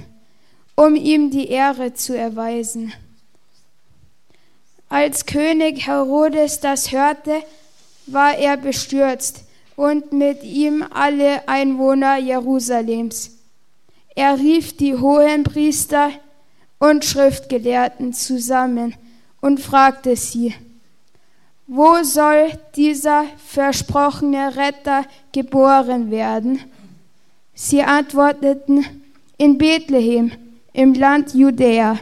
um 0.77 0.95
ihm 0.95 1.31
die 1.31 1.47
Ehre 1.47 1.93
zu 1.95 2.15
erweisen. 2.15 2.93
Als 4.89 5.25
König 5.25 5.87
Herodes 5.87 6.59
das 6.59 6.91
hörte, 6.91 7.41
war 8.05 8.37
er 8.37 8.55
bestürzt 8.57 9.43
und 9.75 10.13
mit 10.13 10.43
ihm 10.43 10.85
alle 10.93 11.47
Einwohner 11.47 12.17
Jerusalems. 12.17 13.31
Er 14.15 14.37
rief 14.37 14.77
die 14.77 14.95
Hohenpriester 14.95 16.11
und 16.79 17.03
Schriftgelehrten 17.03 18.13
zusammen 18.13 18.95
und 19.41 19.59
fragte 19.59 20.15
sie, 20.15 20.53
wo 21.65 22.01
soll 22.03 22.51
dieser 22.75 23.25
versprochene 23.45 24.55
Retter 24.55 25.05
geboren 25.33 26.11
werden? 26.11 26.61
Sie 27.53 27.81
antworteten, 27.81 28.85
in 29.37 29.57
Bethlehem, 29.57 30.31
im 30.77 30.93
Land 30.93 31.33
Judäa. 31.33 31.97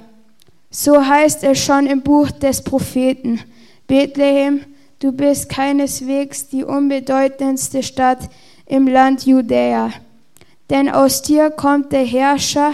So 0.70 1.08
heißt 1.08 1.46
es 1.46 1.64
schon 1.64 1.88
im 1.88 2.02
Buch 2.02 2.30
des 2.30 2.62
Propheten. 2.62 3.40
Bethlehem, 3.88 4.66
du 5.00 5.14
bist 5.14 5.48
keineswegs 5.48 6.50
die 6.50 6.66
unbedeutendste 6.66 7.82
Stadt 7.84 8.30
im 8.66 8.86
Land 8.86 9.26
Judäa. 9.26 9.94
Denn 10.70 10.90
aus 10.90 11.22
dir 11.22 11.52
kommt 11.52 11.94
der 11.94 12.04
Herrscher, 12.04 12.74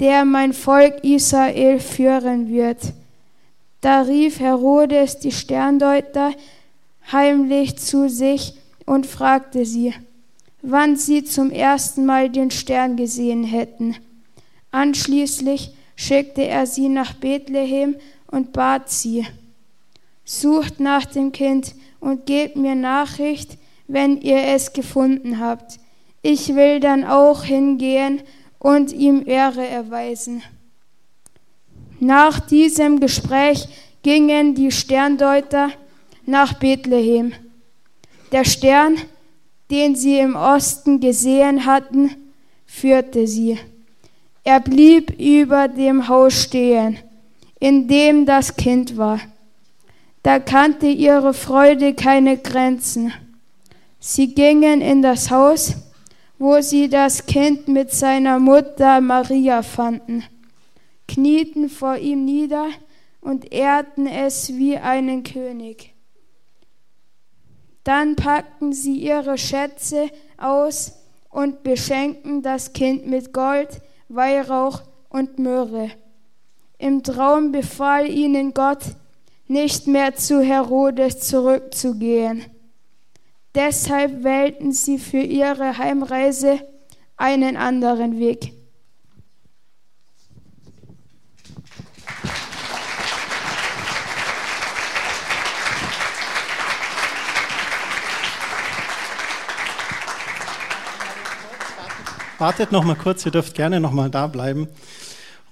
der 0.00 0.24
mein 0.24 0.52
Volk 0.52 1.04
Israel 1.04 1.78
führen 1.78 2.48
wird. 2.48 2.78
Da 3.80 4.00
rief 4.02 4.40
Herodes 4.40 5.20
die 5.20 5.30
Sterndeuter 5.30 6.32
heimlich 7.12 7.78
zu 7.78 8.08
sich 8.08 8.54
und 8.86 9.06
fragte 9.06 9.64
sie, 9.64 9.94
wann 10.62 10.96
sie 10.96 11.22
zum 11.22 11.52
ersten 11.52 12.06
Mal 12.06 12.28
den 12.28 12.50
Stern 12.50 12.96
gesehen 12.96 13.44
hätten. 13.44 13.94
Anschließend 14.70 15.72
schickte 15.96 16.42
er 16.42 16.66
sie 16.66 16.88
nach 16.88 17.14
Bethlehem 17.14 17.96
und 18.26 18.52
bat 18.52 18.90
sie, 18.90 19.26
sucht 20.24 20.78
nach 20.80 21.04
dem 21.06 21.32
Kind 21.32 21.74
und 22.00 22.26
gebt 22.26 22.56
mir 22.56 22.74
Nachricht, 22.74 23.58
wenn 23.86 24.20
ihr 24.20 24.42
es 24.54 24.72
gefunden 24.72 25.40
habt. 25.40 25.78
Ich 26.22 26.54
will 26.54 26.80
dann 26.80 27.04
auch 27.04 27.44
hingehen 27.44 28.20
und 28.58 28.92
ihm 28.92 29.22
Ehre 29.26 29.66
erweisen. 29.66 30.42
Nach 32.00 32.38
diesem 32.38 33.00
Gespräch 33.00 33.66
gingen 34.02 34.54
die 34.54 34.70
Sterndeuter 34.70 35.70
nach 36.26 36.54
Bethlehem. 36.54 37.32
Der 38.30 38.44
Stern, 38.44 38.96
den 39.70 39.96
sie 39.96 40.18
im 40.18 40.36
Osten 40.36 41.00
gesehen 41.00 41.64
hatten, 41.64 42.14
führte 42.66 43.26
sie. 43.26 43.58
Er 44.48 44.60
blieb 44.60 45.10
über 45.20 45.68
dem 45.68 46.08
Haus 46.08 46.44
stehen, 46.44 46.98
in 47.60 47.86
dem 47.86 48.24
das 48.24 48.56
Kind 48.56 48.96
war. 48.96 49.20
Da 50.22 50.38
kannte 50.38 50.86
ihre 50.86 51.34
Freude 51.34 51.92
keine 51.92 52.38
Grenzen. 52.38 53.12
Sie 54.00 54.34
gingen 54.34 54.80
in 54.80 55.02
das 55.02 55.30
Haus, 55.30 55.74
wo 56.38 56.62
sie 56.62 56.88
das 56.88 57.26
Kind 57.26 57.68
mit 57.68 57.90
seiner 57.92 58.38
Mutter 58.38 59.02
Maria 59.02 59.60
fanden 59.62 60.24
knieten 61.08 61.68
vor 61.68 61.96
ihm 61.96 62.24
nieder 62.24 62.68
und 63.20 63.52
ehrten 63.52 64.06
es 64.06 64.50
wie 64.56 64.76
einen 64.76 65.24
König. 65.24 65.94
Dann 67.82 68.14
packten 68.14 68.72
sie 68.72 68.98
ihre 68.98 69.38
Schätze 69.38 70.10
aus 70.36 70.92
und 71.30 71.62
beschenkten 71.62 72.42
das 72.42 72.72
Kind 72.74 73.06
mit 73.06 73.32
Gold, 73.32 73.80
Weihrauch 74.08 74.82
und 75.08 75.38
Myrrhe. 75.38 75.90
Im 76.78 77.02
Traum 77.02 77.52
befahl 77.52 78.08
ihnen 78.08 78.54
Gott, 78.54 78.84
nicht 79.46 79.86
mehr 79.86 80.14
zu 80.14 80.40
Herodes 80.40 81.20
zurückzugehen. 81.20 82.44
Deshalb 83.54 84.22
wählten 84.22 84.72
sie 84.72 84.98
für 84.98 85.18
ihre 85.20 85.78
Heimreise 85.78 86.60
einen 87.16 87.56
anderen 87.56 88.18
Weg. 88.18 88.52
Wartet 102.38 102.70
noch 102.70 102.84
mal 102.84 102.94
kurz, 102.94 103.26
ihr 103.26 103.32
dürft 103.32 103.56
gerne 103.56 103.80
noch 103.80 103.90
mal 103.90 104.10
da 104.10 104.28
bleiben. 104.28 104.68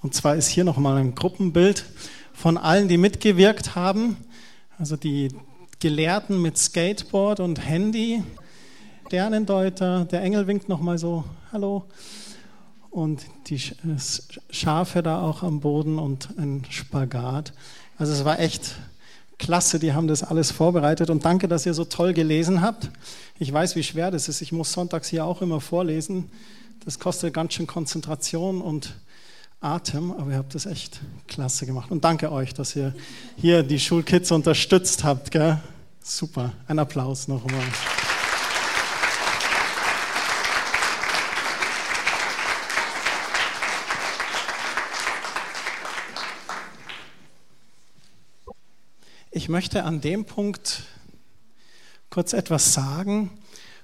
Und 0.03 0.15
zwar 0.15 0.37
ist 0.37 0.47
hier 0.47 0.63
noch 0.63 0.77
mal 0.77 0.97
ein 0.99 1.17
Gruppenbild 1.17 1.85
von 2.33 2.57
allen, 2.57 2.87
die 2.87 2.97
mitgewirkt 2.97 3.75
haben. 3.75 4.17
Also 4.79 4.97
die 4.97 5.31
Gelehrten 5.81 6.41
mit 6.41 6.57
Skateboard 6.57 7.41
und 7.41 7.67
Handy, 7.67 8.23
Sternendeuter, 9.09 10.05
der 10.05 10.23
Engel 10.23 10.47
winkt 10.47 10.69
noch 10.69 10.81
mal 10.81 10.97
so, 10.97 11.25
hallo. 11.51 11.87
Und 12.91 13.27
die 13.49 13.61
Schafe 14.51 15.03
da 15.03 15.23
auch 15.23 15.43
am 15.43 15.59
Boden 15.59 15.99
und 15.99 16.39
ein 16.39 16.67
Spagat. 16.71 17.53
Also 17.99 18.13
es 18.13 18.25
war 18.25 18.39
echt 18.39 18.77
klasse, 19.41 19.81
die 19.81 19.93
haben 19.93 20.07
das 20.07 20.23
alles 20.23 20.53
vorbereitet 20.53 21.11
und 21.11 21.25
danke, 21.25 21.49
dass 21.49 21.67
ihr 21.67 21.75
so 21.75 21.85
toll 21.85 22.13
gelesen 22.13 22.61
habt. 22.61 22.91
Ich 23.41 23.53
weiß, 23.53 23.75
wie 23.75 23.83
schwer 23.83 24.13
das 24.13 24.29
ist. 24.29 24.41
Ich 24.41 24.53
muss 24.53 24.73
sonntags 24.73 25.09
hier 25.09 25.25
auch 25.25 25.43
immer 25.43 25.61
vorlesen. 25.61 26.31
Das 26.85 26.99
kostet 26.99 27.35
ganz 27.35 27.55
schön 27.55 27.67
Konzentration 27.67 28.61
und 28.61 28.95
Atem, 29.61 30.13
aber 30.13 30.31
ihr 30.31 30.37
habt 30.37 30.55
das 30.55 30.67
echt 30.67 31.01
klasse 31.27 31.67
gemacht. 31.67 31.91
Und 31.91 32.05
danke 32.05 32.31
euch, 32.31 32.55
dass 32.55 32.77
ihr 32.77 32.95
hier 33.37 33.63
die 33.63 33.81
Schulkids 33.81 34.31
unterstützt 34.31 35.03
habt. 35.03 35.31
Gell? 35.31 35.61
Super. 36.03 36.53
Ein 36.69 36.79
Applaus 36.79 37.27
noch 37.27 37.45
einmal. 37.45 37.65
Ich 49.33 49.49
möchte 49.49 49.85
an 49.85 50.01
dem 50.01 50.25
Punkt 50.25 50.85
kurz 52.11 52.33
etwas 52.33 52.73
sagen 52.73 53.31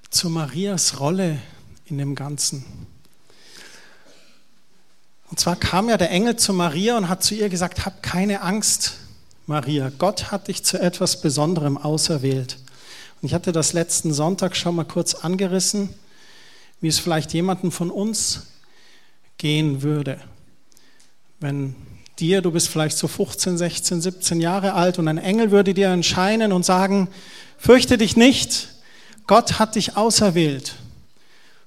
zu 0.09 0.29
Marias 0.29 0.99
Rolle 0.99 1.39
in 1.85 1.97
dem 1.97 2.15
Ganzen. 2.15 2.65
Und 5.29 5.39
zwar 5.39 5.55
kam 5.55 5.89
ja 5.89 5.97
der 5.97 6.11
Engel 6.11 6.35
zu 6.35 6.53
Maria 6.53 6.97
und 6.97 7.09
hat 7.09 7.23
zu 7.23 7.33
ihr 7.33 7.49
gesagt, 7.49 7.85
hab 7.85 8.03
keine 8.03 8.41
Angst, 8.41 8.93
Maria. 9.47 9.91
Gott 9.97 10.31
hat 10.31 10.47
dich 10.47 10.63
zu 10.63 10.79
etwas 10.79 11.21
Besonderem 11.21 11.77
auserwählt. 11.77 12.57
Und 13.21 13.27
ich 13.27 13.33
hatte 13.33 13.51
das 13.51 13.73
letzten 13.73 14.13
Sonntag 14.13 14.55
schon 14.55 14.75
mal 14.75 14.85
kurz 14.85 15.15
angerissen, 15.15 15.89
wie 16.81 16.87
es 16.87 16.99
vielleicht 16.99 17.33
jemanden 17.33 17.71
von 17.71 17.89
uns 17.89 18.43
gehen 19.37 19.81
würde, 19.81 20.19
wenn 21.39 21.75
dir, 22.19 22.41
du 22.41 22.51
bist 22.51 22.69
vielleicht 22.69 22.97
so 22.97 23.07
15, 23.07 23.57
16, 23.57 24.01
17 24.01 24.39
Jahre 24.39 24.73
alt 24.73 24.99
und 24.99 25.07
ein 25.07 25.17
Engel 25.17 25.51
würde 25.51 25.73
dir 25.73 25.87
erscheinen 25.87 26.51
und 26.51 26.63
sagen, 26.63 27.09
fürchte 27.57 27.97
dich 27.97 28.15
nicht, 28.15 28.69
Gott 29.27 29.59
hat 29.59 29.75
dich 29.75 29.97
auserwählt. 29.97 30.75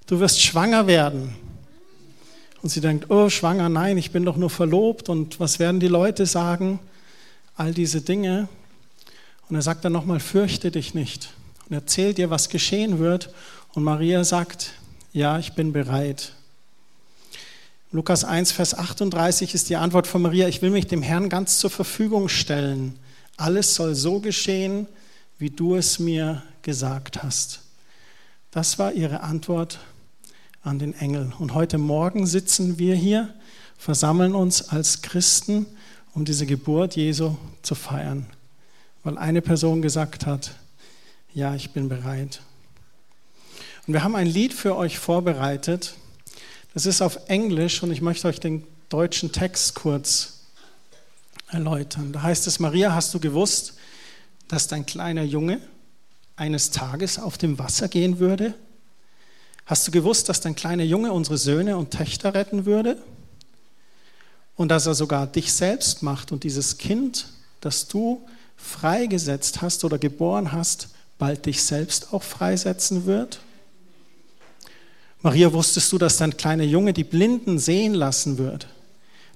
Du 0.06 0.20
wirst 0.20 0.40
schwanger 0.40 0.86
werden 0.86 1.34
und 2.62 2.70
sie 2.70 2.80
denkt, 2.80 3.10
oh, 3.10 3.28
schwanger, 3.28 3.68
nein, 3.68 3.98
ich 3.98 4.12
bin 4.12 4.24
doch 4.24 4.36
nur 4.36 4.50
verlobt 4.50 5.08
und 5.08 5.40
was 5.40 5.58
werden 5.58 5.80
die 5.80 5.88
Leute 5.88 6.26
sagen? 6.26 6.78
All 7.56 7.72
diese 7.72 8.00
Dinge. 8.00 8.48
Und 9.48 9.56
er 9.56 9.62
sagt 9.62 9.84
dann 9.84 9.92
nochmal, 9.92 10.20
fürchte 10.20 10.70
dich 10.70 10.94
nicht. 10.94 11.30
Und 11.68 11.74
erzählt 11.74 12.18
ihr, 12.18 12.30
was 12.30 12.48
geschehen 12.48 12.98
wird. 12.98 13.32
Und 13.74 13.82
Maria 13.82 14.24
sagt, 14.24 14.72
ja, 15.12 15.38
ich 15.38 15.54
bin 15.54 15.72
bereit. 15.72 16.32
Lukas 17.90 18.24
1, 18.24 18.52
Vers 18.52 18.74
38 18.74 19.54
ist 19.54 19.70
die 19.70 19.76
Antwort 19.76 20.06
von 20.06 20.22
Maria, 20.22 20.48
ich 20.48 20.62
will 20.62 20.70
mich 20.70 20.86
dem 20.86 21.02
Herrn 21.02 21.28
ganz 21.28 21.58
zur 21.58 21.70
Verfügung 21.70 22.28
stellen. 22.28 22.98
Alles 23.36 23.74
soll 23.74 23.94
so 23.94 24.20
geschehen, 24.20 24.86
wie 25.38 25.50
du 25.50 25.74
es 25.74 25.98
mir 25.98 26.42
gesagt 26.62 27.22
hast. 27.22 27.60
Das 28.50 28.78
war 28.78 28.92
ihre 28.92 29.20
Antwort 29.20 29.78
an 30.66 30.80
den 30.80 30.94
Engel. 30.94 31.32
Und 31.38 31.54
heute 31.54 31.78
Morgen 31.78 32.26
sitzen 32.26 32.78
wir 32.78 32.96
hier, 32.96 33.32
versammeln 33.78 34.34
uns 34.34 34.68
als 34.68 35.00
Christen, 35.00 35.66
um 36.12 36.24
diese 36.24 36.44
Geburt 36.44 36.96
Jesu 36.96 37.36
zu 37.62 37.76
feiern, 37.76 38.26
weil 39.04 39.16
eine 39.16 39.42
Person 39.42 39.80
gesagt 39.80 40.26
hat, 40.26 40.56
ja, 41.32 41.54
ich 41.54 41.70
bin 41.70 41.88
bereit. 41.88 42.40
Und 43.86 43.94
wir 43.94 44.02
haben 44.02 44.16
ein 44.16 44.26
Lied 44.26 44.52
für 44.52 44.74
euch 44.76 44.98
vorbereitet. 44.98 45.94
Das 46.74 46.84
ist 46.84 47.00
auf 47.00 47.16
Englisch 47.28 47.82
und 47.84 47.92
ich 47.92 48.00
möchte 48.00 48.26
euch 48.26 48.40
den 48.40 48.64
deutschen 48.88 49.30
Text 49.30 49.76
kurz 49.76 50.40
erläutern. 51.48 52.12
Da 52.12 52.22
heißt 52.22 52.46
es, 52.48 52.58
Maria, 52.58 52.92
hast 52.92 53.14
du 53.14 53.20
gewusst, 53.20 53.74
dass 54.48 54.66
dein 54.66 54.84
kleiner 54.84 55.22
Junge 55.22 55.60
eines 56.34 56.72
Tages 56.72 57.20
auf 57.20 57.38
dem 57.38 57.58
Wasser 57.60 57.86
gehen 57.86 58.18
würde? 58.18 58.54
Hast 59.66 59.86
du 59.88 59.90
gewusst, 59.90 60.28
dass 60.28 60.40
dein 60.40 60.54
kleiner 60.54 60.84
Junge 60.84 61.12
unsere 61.12 61.36
Söhne 61.36 61.76
und 61.76 61.90
Töchter 61.90 62.34
retten 62.34 62.66
würde? 62.66 62.96
Und 64.54 64.68
dass 64.68 64.86
er 64.86 64.94
sogar 64.94 65.26
dich 65.26 65.52
selbst 65.52 66.04
macht 66.04 66.30
und 66.30 66.44
dieses 66.44 66.78
Kind, 66.78 67.26
das 67.60 67.88
du 67.88 68.24
freigesetzt 68.56 69.60
hast 69.62 69.84
oder 69.84 69.98
geboren 69.98 70.52
hast, 70.52 70.88
bald 71.18 71.46
dich 71.46 71.62
selbst 71.64 72.14
auch 72.14 72.22
freisetzen 72.22 73.06
wird? 73.06 73.40
Maria, 75.20 75.52
wusstest 75.52 75.90
du, 75.90 75.98
dass 75.98 76.16
dein 76.16 76.36
kleiner 76.36 76.62
Junge 76.62 76.92
die 76.92 77.04
Blinden 77.04 77.58
sehen 77.58 77.94
lassen 77.94 78.38
wird? 78.38 78.68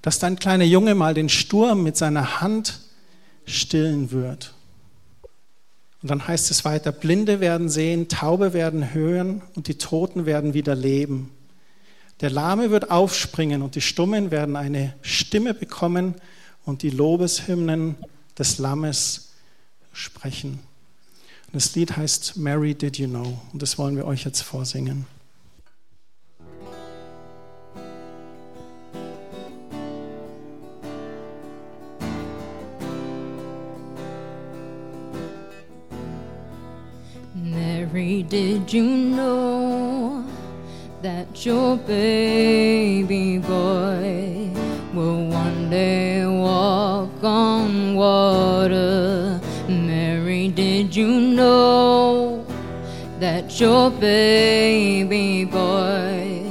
Dass 0.01 0.21
dein 0.21 0.39
kleiner 0.39 0.65
Junge 0.65 0.95
mal 0.95 1.13
den 1.13 1.29
Sturm 1.29 1.83
mit 1.83 1.97
seiner 1.97 2.41
Hand 2.41 2.79
stillen 3.47 4.13
wird? 4.13 4.55
Und 6.03 6.11
dann 6.11 6.27
heißt 6.27 6.51
es 6.51 6.65
weiter, 6.65 6.93
Blinde 6.93 7.41
werden 7.41 7.69
sehen, 7.69 8.09
Taube 8.09 8.53
werden 8.53 8.95
hören 8.95 9.43
und 9.55 9.69
die 9.69 9.77
Toten 9.77 10.25
werden 10.25 10.55
wieder 10.55 10.75
leben. 10.75 11.31
Der 12.21 12.31
Lahme 12.31 12.71
wird 12.71 12.91
aufspringen 12.91 13.63
und 13.63 13.75
die 13.75 13.81
Stummen 13.81 14.31
werden 14.31 14.57
eine 14.57 14.95
Stimme 15.03 15.55
bekommen 15.55 16.15
und 16.65 16.83
die 16.83 16.91
Lobeshymnen 16.91 17.97
des 18.39 18.59
Lammes 18.59 19.31
sprechen. 19.93 20.61
Und 21.47 21.55
das 21.55 21.75
Lied 21.75 21.97
heißt 21.97 22.37
Mary 22.37 22.75
Did 22.75 22.99
You 22.99 23.09
Know 23.09 23.41
und 23.53 23.63
das 23.63 23.77
wollen 23.77 23.97
wir 23.97 24.07
euch 24.07 24.25
jetzt 24.25 24.43
vorsingen. 24.43 25.07
Mary, 37.93 38.23
did 38.23 38.73
you 38.73 38.85
know 38.85 40.25
that 41.03 41.45
your 41.45 41.77
baby 41.77 43.39
boy 43.39 44.49
will 44.95 45.27
one 45.27 45.69
day 45.71 46.25
walk 46.25 47.11
on 47.25 47.97
water? 47.97 49.41
Mary, 49.69 50.47
did 50.51 50.95
you 50.95 51.21
know 51.35 52.47
that 53.19 53.59
your 53.59 53.91
baby 53.91 55.45
boy 55.45 56.45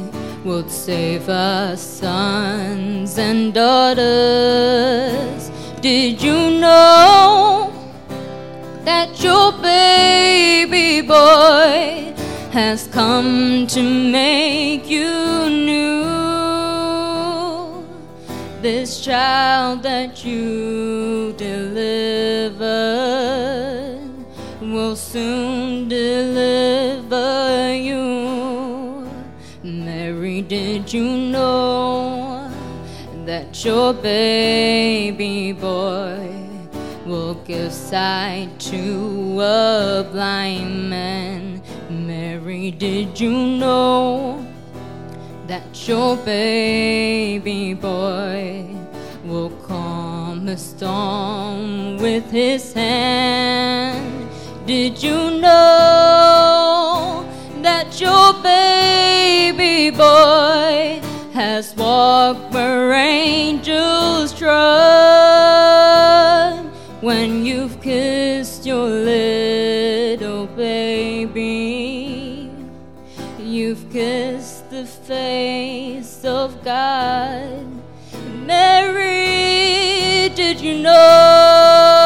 will 0.43 0.67
save 0.67 1.29
us 1.29 1.81
sons 1.81 3.17
and 3.17 3.53
daughters? 3.53 5.49
Did 5.79 6.21
you 6.21 6.59
know? 6.59 7.69
that 8.89 9.23
your 9.23 9.51
baby 9.51 9.98
boy 11.01 12.13
has 12.51 12.87
come 12.87 13.67
to 13.67 13.81
make 13.81 14.89
you 14.89 15.49
new. 15.49 15.99
This 18.61 18.99
child 19.01 19.83
that 19.83 20.25
you 20.25 21.33
delivered 21.37 22.59
will 24.61 24.95
soon 24.95 25.87
deliver 25.87 27.73
you. 27.73 29.09
Mary, 29.63 30.41
did 30.41 30.91
you 30.93 31.03
know 31.05 32.51
that 33.25 33.63
your 33.63 33.93
baby 33.93 35.51
boy? 35.53 36.28
Give 37.49 37.73
sight 37.73 38.47
to 38.59 39.41
a 39.41 40.07
blind 40.11 40.87
man. 40.87 41.59
Mary, 41.89 42.69
did 42.69 43.19
you 43.19 43.31
know 43.31 44.45
that 45.47 45.87
your 45.87 46.15
baby 46.17 47.73
boy 47.73 48.67
will 49.25 49.49
calm 49.65 50.45
the 50.45 50.55
storm 50.55 51.97
with 51.97 52.29
his 52.29 52.71
hand? 52.71 54.29
Did 54.67 55.01
you 55.01 55.31
know 55.41 57.25
that 57.63 57.99
your 57.99 58.31
baby 58.43 59.89
boy 59.89 61.01
has 61.33 61.75
walked 61.75 62.53
where 62.53 62.93
angels 62.93 64.37
trod? 64.37 65.18
Kissed 68.59 68.67
your 68.67 68.89
little 68.89 70.45
baby. 70.47 72.51
You've 73.39 73.89
kissed 73.89 74.69
the 74.69 74.85
face 74.85 76.25
of 76.25 76.61
God. 76.63 77.65
Mary, 78.45 80.29
did 80.35 80.59
you 80.59 80.81
know? 80.81 81.98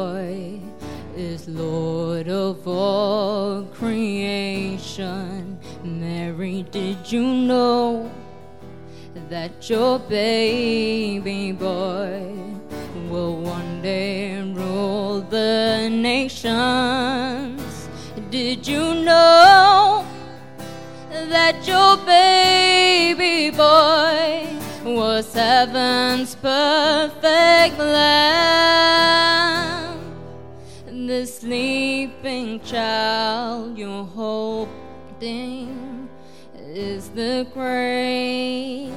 Boy 0.00 0.58
is 1.14 1.46
Lord 1.46 2.28
of 2.28 2.66
all 2.66 3.64
creation? 3.80 5.58
Mary, 5.84 6.62
did 6.70 6.98
you 7.12 7.24
know 7.50 8.10
that 9.28 9.52
your 9.68 9.98
baby 9.98 11.52
boy 11.52 12.18
will 13.10 13.36
one 13.58 13.82
day 13.82 14.40
rule 14.60 15.20
the 15.20 15.90
nations? 15.90 17.88
Did 18.30 18.66
you 18.66 18.84
know? 19.08 20.06
that 21.36 21.56
your 21.72 21.92
baby 22.06 23.50
boy 23.50 24.48
was 24.84 25.32
heaven's 25.32 26.34
perfect 26.34 27.78
lamb. 27.78 29.59
The 31.20 31.26
sleeping 31.26 32.60
child 32.60 33.76
you're 33.76 34.06
holding 34.06 36.08
is 36.56 37.10
the 37.10 37.46
great 37.52 38.90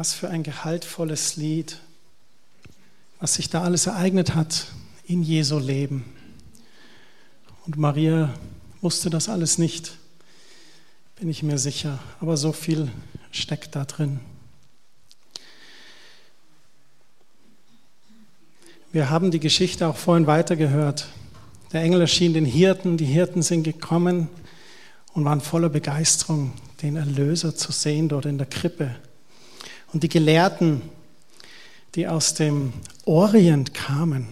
was 0.00 0.14
für 0.14 0.30
ein 0.30 0.42
gehaltvolles 0.42 1.36
Lied, 1.36 1.76
was 3.18 3.34
sich 3.34 3.50
da 3.50 3.62
alles 3.64 3.86
ereignet 3.86 4.34
hat 4.34 4.68
in 5.04 5.22
Jesu 5.22 5.58
Leben. 5.58 6.06
Und 7.66 7.76
Maria 7.76 8.32
wusste 8.80 9.10
das 9.10 9.28
alles 9.28 9.58
nicht, 9.58 9.98
bin 11.16 11.28
ich 11.28 11.42
mir 11.42 11.58
sicher, 11.58 11.98
aber 12.18 12.38
so 12.38 12.52
viel 12.52 12.90
steckt 13.30 13.76
da 13.76 13.84
drin. 13.84 14.20
Wir 18.92 19.10
haben 19.10 19.30
die 19.30 19.38
Geschichte 19.38 19.86
auch 19.86 19.98
vorhin 19.98 20.26
weitergehört. 20.26 21.08
Der 21.74 21.82
Engel 21.82 22.00
erschien 22.00 22.32
den 22.32 22.46
Hirten, 22.46 22.96
die 22.96 23.04
Hirten 23.04 23.42
sind 23.42 23.64
gekommen 23.64 24.30
und 25.12 25.26
waren 25.26 25.42
voller 25.42 25.68
Begeisterung, 25.68 26.54
den 26.80 26.96
Erlöser 26.96 27.54
zu 27.54 27.70
sehen 27.70 28.08
dort 28.08 28.24
in 28.24 28.38
der 28.38 28.46
Krippe. 28.46 28.96
Und 29.92 30.02
die 30.02 30.08
Gelehrten, 30.08 30.82
die 31.94 32.06
aus 32.06 32.34
dem 32.34 32.72
Orient 33.04 33.74
kamen, 33.74 34.28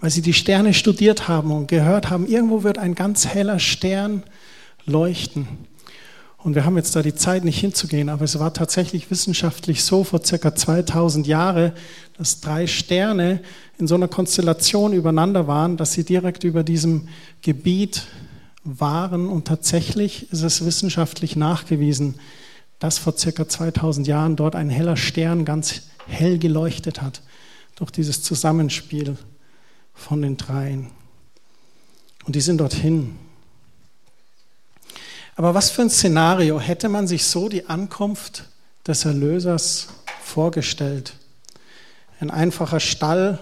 weil 0.00 0.10
sie 0.10 0.22
die 0.22 0.32
Sterne 0.32 0.72
studiert 0.72 1.28
haben 1.28 1.50
und 1.50 1.66
gehört 1.66 2.08
haben, 2.08 2.26
irgendwo 2.26 2.62
wird 2.62 2.78
ein 2.78 2.94
ganz 2.94 3.26
heller 3.26 3.58
Stern 3.58 4.22
leuchten. 4.86 5.46
Und 6.38 6.54
wir 6.54 6.64
haben 6.64 6.76
jetzt 6.76 6.96
da 6.96 7.02
die 7.02 7.14
Zeit 7.14 7.44
nicht 7.44 7.60
hinzugehen, 7.60 8.08
aber 8.08 8.24
es 8.24 8.38
war 8.38 8.54
tatsächlich 8.54 9.10
wissenschaftlich 9.10 9.84
so 9.84 10.04
vor 10.04 10.24
circa 10.24 10.54
2000 10.54 11.26
Jahren, 11.26 11.72
dass 12.16 12.40
drei 12.40 12.66
Sterne 12.66 13.40
in 13.78 13.86
so 13.86 13.94
einer 13.94 14.08
Konstellation 14.08 14.94
übereinander 14.94 15.46
waren, 15.46 15.76
dass 15.76 15.92
sie 15.92 16.04
direkt 16.04 16.44
über 16.44 16.62
diesem 16.62 17.08
Gebiet 17.42 18.06
waren. 18.64 19.28
Und 19.28 19.48
tatsächlich 19.48 20.32
ist 20.32 20.42
es 20.42 20.64
wissenschaftlich 20.64 21.36
nachgewiesen, 21.36 22.14
dass 22.80 22.98
vor 22.98 23.16
circa 23.16 23.46
2000 23.46 24.06
Jahren 24.06 24.34
dort 24.34 24.56
ein 24.56 24.70
heller 24.70 24.96
Stern 24.96 25.44
ganz 25.44 25.82
hell 26.08 26.38
geleuchtet 26.38 27.00
hat 27.00 27.22
durch 27.76 27.90
dieses 27.90 28.22
Zusammenspiel 28.22 29.16
von 29.94 30.22
den 30.22 30.36
dreien. 30.36 30.90
Und 32.24 32.34
die 32.34 32.40
sind 32.40 32.58
dorthin. 32.58 33.16
Aber 35.36 35.54
was 35.54 35.70
für 35.70 35.82
ein 35.82 35.90
Szenario 35.90 36.58
hätte 36.58 36.88
man 36.88 37.06
sich 37.06 37.24
so 37.24 37.48
die 37.48 37.66
Ankunft 37.66 38.44
des 38.86 39.04
Erlösers 39.04 39.88
vorgestellt? 40.22 41.14
Ein 42.18 42.30
einfacher 42.30 42.80
Stall, 42.80 43.38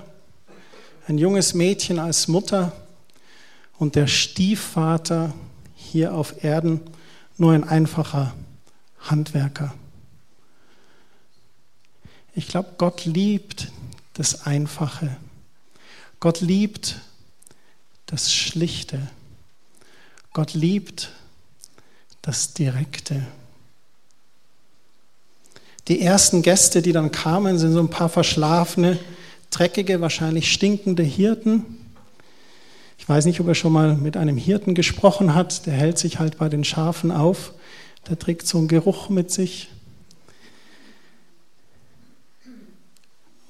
ein 1.07 1.19
junges 1.19 1.55
Mädchen 1.55 1.99
als 1.99 2.29
Mutter 2.29 2.73
und 3.79 3.95
der 3.95 4.09
Stiefvater 4.09 5.33
hier 5.75 6.15
auf 6.15 6.45
Erden 6.45 6.81
nur 7.37 7.53
ein 7.53 7.65
einfacher 7.65 8.35
Handwerker. 9.01 9.75
Ich 12.35 12.49
glaube, 12.49 12.75
Gott 12.79 13.05
liebt 13.05 13.73
das 14.15 14.47
Einfache. 14.47 15.17
Gott 16.21 16.41
liebt 16.41 17.01
das 18.07 18.33
Schlichte. 18.33 19.01
Gott 20.33 20.55
liebt 20.55 21.11
das 22.23 22.55
Direkte. 22.55 23.27
Die 25.89 26.01
ersten 26.03 26.43
Gäste, 26.43 26.83
die 26.83 26.93
dann 26.93 27.11
kamen, 27.13 27.59
sind 27.59 27.73
so 27.73 27.81
ein 27.81 27.91
paar 27.91 28.09
verschlafene, 28.09 28.99
dreckige, 29.51 30.01
wahrscheinlich 30.01 30.53
stinkende 30.53 31.03
Hirten. 31.03 31.65
Ich 32.99 33.09
weiß 33.09 33.25
nicht, 33.25 33.41
ob 33.41 33.49
er 33.49 33.55
schon 33.55 33.73
mal 33.73 33.95
mit 33.95 34.17
einem 34.17 34.37
Hirten 34.37 34.75
gesprochen 34.75 35.35
hat. 35.35 35.65
Der 35.67 35.73
hält 35.73 35.99
sich 35.99 36.19
halt 36.19 36.37
bei 36.37 36.49
den 36.49 36.65
Schafen 36.65 37.11
auf. 37.11 37.55
Der 38.09 38.19
trägt 38.19 38.47
so 38.47 38.59
einen 38.59 38.69
Geruch 38.69 39.09
mit 39.09 39.31
sich. 39.31 39.69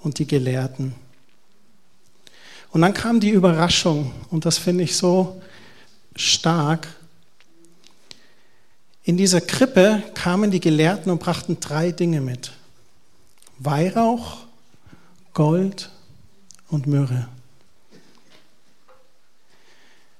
Und 0.00 0.18
die 0.18 0.26
Gelehrten. 0.26 0.94
Und 2.70 2.82
dann 2.82 2.94
kam 2.94 3.20
die 3.20 3.30
Überraschung, 3.30 4.12
und 4.30 4.44
das 4.44 4.58
finde 4.58 4.84
ich 4.84 4.96
so 4.96 5.40
stark. 6.14 6.88
In 9.04 9.16
dieser 9.16 9.40
Krippe 9.40 10.02
kamen 10.14 10.50
die 10.50 10.60
Gelehrten 10.60 11.10
und 11.10 11.18
brachten 11.18 11.58
drei 11.60 11.92
Dinge 11.92 12.20
mit. 12.20 12.52
Weihrauch, 13.58 14.38
Gold 15.32 15.90
und 16.68 16.86
Myrrhe. 16.86 17.28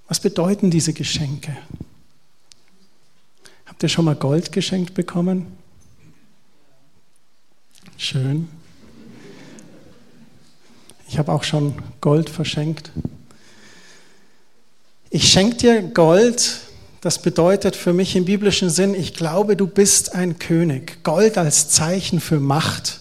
Was 0.08 0.20
bedeuten 0.20 0.70
diese 0.70 0.94
Geschenke? 0.94 1.56
Habt 3.78 3.84
ihr 3.84 3.90
schon 3.90 4.06
mal 4.06 4.16
Gold 4.16 4.50
geschenkt 4.50 4.94
bekommen? 4.94 5.46
Schön. 7.96 8.48
Ich 11.08 11.16
habe 11.16 11.30
auch 11.30 11.44
schon 11.44 11.76
Gold 12.00 12.28
verschenkt. 12.28 12.90
Ich 15.10 15.30
schenke 15.30 15.58
dir 15.58 15.82
Gold, 15.82 16.58
das 17.02 17.22
bedeutet 17.22 17.76
für 17.76 17.92
mich 17.92 18.16
im 18.16 18.24
biblischen 18.24 18.68
Sinn, 18.68 18.96
ich 18.96 19.14
glaube, 19.14 19.54
du 19.54 19.68
bist 19.68 20.12
ein 20.12 20.40
König. 20.40 21.04
Gold 21.04 21.38
als 21.38 21.68
Zeichen 21.68 22.18
für 22.18 22.40
Macht 22.40 22.98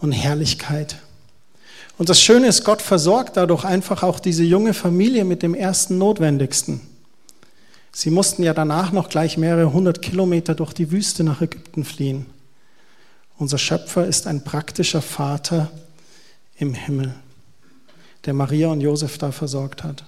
und 0.00 0.12
Herrlichkeit. 0.12 0.96
Und 1.98 2.08
das 2.08 2.18
Schöne 2.18 2.46
ist, 2.46 2.64
Gott 2.64 2.80
versorgt 2.80 3.36
dadurch 3.36 3.66
einfach 3.66 4.02
auch 4.02 4.20
diese 4.20 4.42
junge 4.42 4.72
Familie 4.72 5.26
mit 5.26 5.42
dem 5.42 5.54
ersten 5.54 5.98
Notwendigsten. 5.98 6.80
Sie 7.92 8.10
mussten 8.10 8.42
ja 8.42 8.54
danach 8.54 8.90
noch 8.90 9.10
gleich 9.10 9.36
mehrere 9.36 9.72
hundert 9.72 10.00
Kilometer 10.00 10.54
durch 10.54 10.72
die 10.72 10.90
Wüste 10.90 11.24
nach 11.24 11.42
Ägypten 11.42 11.84
fliehen. 11.84 12.26
Unser 13.36 13.58
Schöpfer 13.58 14.06
ist 14.06 14.26
ein 14.26 14.44
praktischer 14.44 15.02
Vater 15.02 15.70
im 16.56 16.74
Himmel, 16.74 17.14
der 18.24 18.34
Maria 18.34 18.68
und 18.68 18.80
Josef 18.80 19.18
da 19.18 19.32
versorgt 19.32 19.84
hat. 19.84 20.04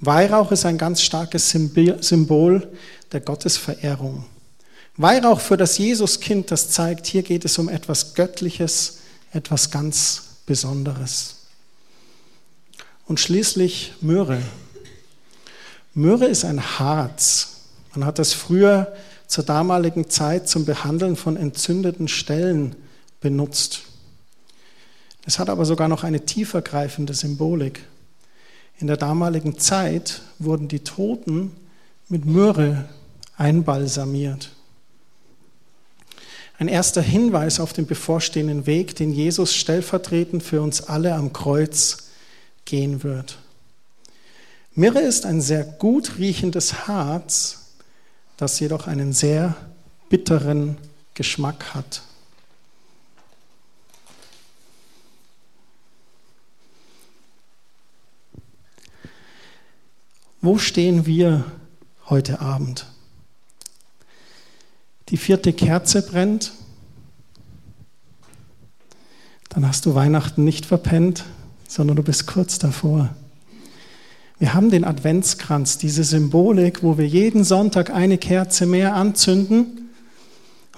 Weihrauch 0.00 0.50
ist 0.50 0.64
ein 0.64 0.78
ganz 0.78 1.02
starkes 1.02 1.50
Symbol 1.50 2.68
der 3.12 3.20
Gottesverehrung. 3.20 4.24
Weihrauch 4.96 5.40
für 5.40 5.56
das 5.56 5.78
Jesuskind, 5.78 6.50
das 6.50 6.70
zeigt, 6.70 7.06
hier 7.06 7.22
geht 7.22 7.44
es 7.44 7.58
um 7.58 7.68
etwas 7.68 8.14
Göttliches, 8.14 8.98
etwas 9.32 9.70
ganz 9.70 10.38
Besonderes. 10.46 11.36
Und 13.06 13.20
schließlich 13.20 13.92
Myrrhe. 14.00 14.42
Myrrhe 15.94 16.26
ist 16.26 16.44
ein 16.44 16.78
Harz. 16.78 17.62
Man 17.94 18.04
hat 18.04 18.18
das 18.18 18.32
früher 18.32 18.92
zur 19.26 19.44
damaligen 19.44 20.08
Zeit 20.08 20.48
zum 20.48 20.64
Behandeln 20.64 21.16
von 21.16 21.36
entzündeten 21.36 22.08
Stellen 22.08 22.76
benutzt. 23.20 23.82
Es 25.26 25.38
hat 25.38 25.48
aber 25.48 25.64
sogar 25.64 25.88
noch 25.88 26.04
eine 26.04 26.24
tiefergreifende 26.24 27.14
Symbolik. 27.14 27.84
In 28.78 28.86
der 28.86 28.96
damaligen 28.96 29.58
Zeit 29.58 30.22
wurden 30.38 30.68
die 30.68 30.80
Toten 30.80 31.52
mit 32.08 32.24
Myrrhe 32.24 32.88
einbalsamiert. 33.36 34.50
Ein 36.58 36.68
erster 36.68 37.02
Hinweis 37.02 37.58
auf 37.58 37.72
den 37.72 37.86
bevorstehenden 37.86 38.66
Weg, 38.66 38.94
den 38.94 39.12
Jesus 39.12 39.54
stellvertretend 39.54 40.42
für 40.42 40.62
uns 40.62 40.82
alle 40.82 41.14
am 41.14 41.32
Kreuz 41.32 42.10
gehen 42.64 43.02
wird. 43.02 43.38
Myrrhe 44.80 45.00
ist 45.00 45.26
ein 45.26 45.42
sehr 45.42 45.62
gut 45.62 46.16
riechendes 46.16 46.88
Harz, 46.88 47.74
das 48.38 48.58
jedoch 48.60 48.86
einen 48.86 49.12
sehr 49.12 49.54
bitteren 50.08 50.78
Geschmack 51.12 51.74
hat. 51.74 52.00
Wo 60.40 60.56
stehen 60.56 61.04
wir 61.04 61.44
heute 62.08 62.40
Abend? 62.40 62.86
Die 65.10 65.18
vierte 65.18 65.52
Kerze 65.52 66.00
brennt, 66.00 66.52
dann 69.50 69.68
hast 69.68 69.84
du 69.84 69.94
Weihnachten 69.94 70.42
nicht 70.42 70.64
verpennt, 70.64 71.24
sondern 71.68 71.96
du 71.96 72.02
bist 72.02 72.26
kurz 72.26 72.58
davor. 72.58 73.14
Wir 74.40 74.54
haben 74.54 74.70
den 74.70 74.84
Adventskranz, 74.84 75.76
diese 75.76 76.02
Symbolik, 76.02 76.82
wo 76.82 76.96
wir 76.96 77.06
jeden 77.06 77.44
Sonntag 77.44 77.90
eine 77.90 78.16
Kerze 78.16 78.64
mehr 78.64 78.94
anzünden. 78.94 79.90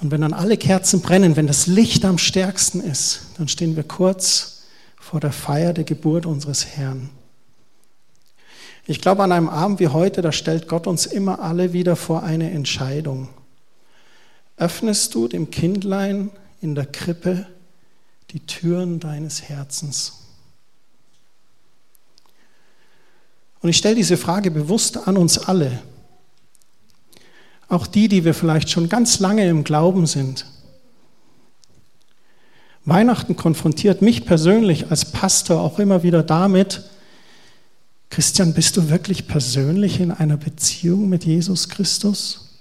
Und 0.00 0.10
wenn 0.10 0.20
dann 0.20 0.32
alle 0.32 0.56
Kerzen 0.56 1.00
brennen, 1.00 1.36
wenn 1.36 1.46
das 1.46 1.68
Licht 1.68 2.04
am 2.04 2.18
stärksten 2.18 2.80
ist, 2.80 3.20
dann 3.38 3.46
stehen 3.46 3.76
wir 3.76 3.84
kurz 3.84 4.64
vor 4.96 5.20
der 5.20 5.30
Feier 5.30 5.72
der 5.74 5.84
Geburt 5.84 6.26
unseres 6.26 6.66
Herrn. 6.66 7.10
Ich 8.84 9.00
glaube, 9.00 9.22
an 9.22 9.30
einem 9.30 9.48
Abend 9.48 9.78
wie 9.78 9.86
heute, 9.86 10.22
da 10.22 10.32
stellt 10.32 10.66
Gott 10.66 10.88
uns 10.88 11.06
immer 11.06 11.38
alle 11.38 11.72
wieder 11.72 11.94
vor 11.94 12.24
eine 12.24 12.50
Entscheidung. 12.50 13.28
Öffnest 14.56 15.14
du 15.14 15.28
dem 15.28 15.52
Kindlein 15.52 16.30
in 16.60 16.74
der 16.74 16.86
Krippe 16.86 17.46
die 18.32 18.40
Türen 18.40 18.98
deines 18.98 19.42
Herzens? 19.42 20.21
Und 23.62 23.68
ich 23.68 23.76
stelle 23.76 23.94
diese 23.94 24.16
Frage 24.16 24.50
bewusst 24.50 25.08
an 25.08 25.16
uns 25.16 25.38
alle. 25.38 25.80
Auch 27.68 27.86
die, 27.86 28.08
die 28.08 28.24
wir 28.24 28.34
vielleicht 28.34 28.68
schon 28.68 28.88
ganz 28.88 29.20
lange 29.20 29.48
im 29.48 29.64
Glauben 29.64 30.06
sind. 30.06 30.46
Weihnachten 32.84 33.36
konfrontiert 33.36 34.02
mich 34.02 34.26
persönlich 34.26 34.90
als 34.90 35.12
Pastor 35.12 35.60
auch 35.60 35.78
immer 35.78 36.02
wieder 36.02 36.22
damit, 36.22 36.82
Christian, 38.12 38.52
bist 38.52 38.76
du 38.76 38.90
wirklich 38.90 39.26
persönlich 39.26 39.98
in 39.98 40.10
einer 40.10 40.36
Beziehung 40.36 41.08
mit 41.08 41.24
Jesus 41.24 41.70
Christus? 41.70 42.60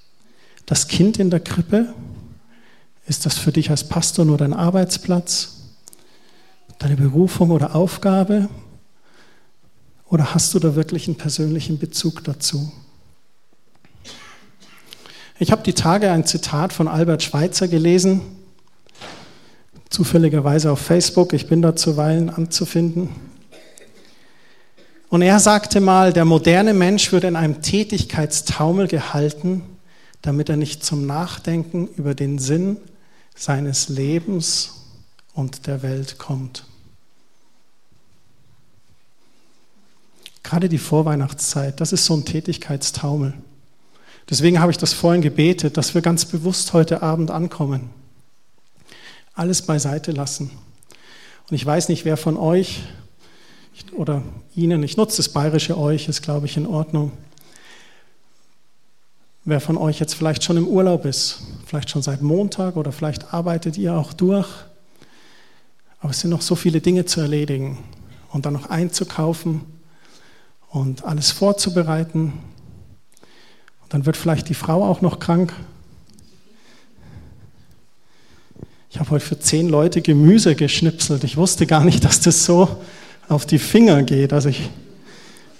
Das 0.65 0.87
Kind 0.87 1.19
in 1.19 1.29
der 1.29 1.41
Krippe? 1.41 1.93
Ist 3.05 3.25
das 3.25 3.37
für 3.37 3.51
dich 3.51 3.69
als 3.69 3.85
Pastor 3.89 4.23
nur 4.23 4.37
dein 4.37 4.53
Arbeitsplatz? 4.53 5.57
Deine 6.79 6.95
Berufung 6.95 7.51
oder 7.51 7.75
Aufgabe? 7.75 8.47
Oder 10.11 10.33
hast 10.33 10.53
du 10.53 10.59
da 10.59 10.75
wirklich 10.75 11.07
einen 11.07 11.15
persönlichen 11.15 11.79
Bezug 11.79 12.25
dazu? 12.25 12.69
Ich 15.39 15.53
habe 15.53 15.63
die 15.63 15.73
Tage 15.73 16.11
ein 16.11 16.25
Zitat 16.25 16.73
von 16.73 16.89
Albert 16.89 17.23
Schweitzer 17.23 17.69
gelesen, 17.69 18.19
zufälligerweise 19.89 20.69
auf 20.69 20.79
Facebook, 20.79 21.31
ich 21.31 21.47
bin 21.47 21.61
da 21.61 21.77
zuweilen 21.77 22.29
anzufinden. 22.29 23.09
Und 25.07 25.21
er 25.21 25.39
sagte 25.39 25.79
mal, 25.79 26.11
der 26.11 26.25
moderne 26.25 26.73
Mensch 26.73 27.13
wird 27.13 27.23
in 27.23 27.37
einem 27.37 27.61
Tätigkeitstaumel 27.61 28.89
gehalten, 28.89 29.63
damit 30.21 30.49
er 30.49 30.57
nicht 30.57 30.83
zum 30.83 31.05
Nachdenken 31.05 31.87
über 31.87 32.15
den 32.15 32.37
Sinn 32.37 32.75
seines 33.33 33.87
Lebens 33.87 34.73
und 35.33 35.67
der 35.67 35.83
Welt 35.83 36.17
kommt. 36.17 36.65
Gerade 40.51 40.67
die 40.67 40.79
Vorweihnachtszeit, 40.79 41.79
das 41.79 41.93
ist 41.93 42.03
so 42.03 42.13
ein 42.13 42.25
Tätigkeitstaumel. 42.25 43.33
Deswegen 44.29 44.59
habe 44.59 44.69
ich 44.69 44.77
das 44.77 44.91
vorhin 44.91 45.21
gebetet, 45.21 45.77
dass 45.77 45.95
wir 45.95 46.01
ganz 46.01 46.25
bewusst 46.25 46.73
heute 46.73 47.01
Abend 47.01 47.31
ankommen. 47.31 47.89
Alles 49.33 49.61
beiseite 49.61 50.11
lassen. 50.11 50.51
Und 51.49 51.55
ich 51.55 51.65
weiß 51.65 51.87
nicht, 51.87 52.03
wer 52.03 52.17
von 52.17 52.35
euch 52.35 52.81
oder 53.93 54.23
Ihnen, 54.53 54.83
ich 54.83 54.97
nutze 54.97 55.15
das 55.15 55.29
bayerische 55.29 55.77
euch, 55.77 56.09
ist 56.09 56.21
glaube 56.21 56.47
ich 56.47 56.57
in 56.57 56.67
Ordnung. 56.67 57.13
Wer 59.45 59.61
von 59.61 59.77
euch 59.77 60.01
jetzt 60.01 60.15
vielleicht 60.15 60.43
schon 60.43 60.57
im 60.57 60.67
Urlaub 60.67 61.05
ist, 61.05 61.43
vielleicht 61.65 61.89
schon 61.89 62.01
seit 62.01 62.21
Montag 62.21 62.75
oder 62.75 62.91
vielleicht 62.91 63.33
arbeitet 63.33 63.77
ihr 63.77 63.95
auch 63.95 64.11
durch, 64.11 64.49
aber 66.01 66.09
es 66.09 66.19
sind 66.19 66.29
noch 66.29 66.41
so 66.41 66.55
viele 66.55 66.81
Dinge 66.81 67.05
zu 67.05 67.21
erledigen 67.21 67.77
und 68.33 68.45
dann 68.45 68.51
noch 68.51 68.69
einzukaufen 68.69 69.79
und 70.71 71.03
alles 71.03 71.31
vorzubereiten. 71.31 72.33
Und 73.83 73.93
dann 73.93 74.05
wird 74.05 74.17
vielleicht 74.17 74.49
die 74.49 74.53
Frau 74.53 74.85
auch 74.85 75.01
noch 75.01 75.19
krank. 75.19 75.53
Ich 78.89 78.99
habe 78.99 79.09
heute 79.11 79.25
für 79.25 79.39
zehn 79.39 79.69
Leute 79.69 80.01
Gemüse 80.01 80.55
geschnipselt. 80.55 81.23
Ich 81.23 81.37
wusste 81.37 81.65
gar 81.67 81.83
nicht, 81.83 82.03
dass 82.03 82.21
das 82.21 82.45
so 82.45 82.67
auf 83.27 83.45
die 83.45 83.59
Finger 83.59 84.03
geht. 84.03 84.33
Also 84.33 84.49
ich 84.49 84.69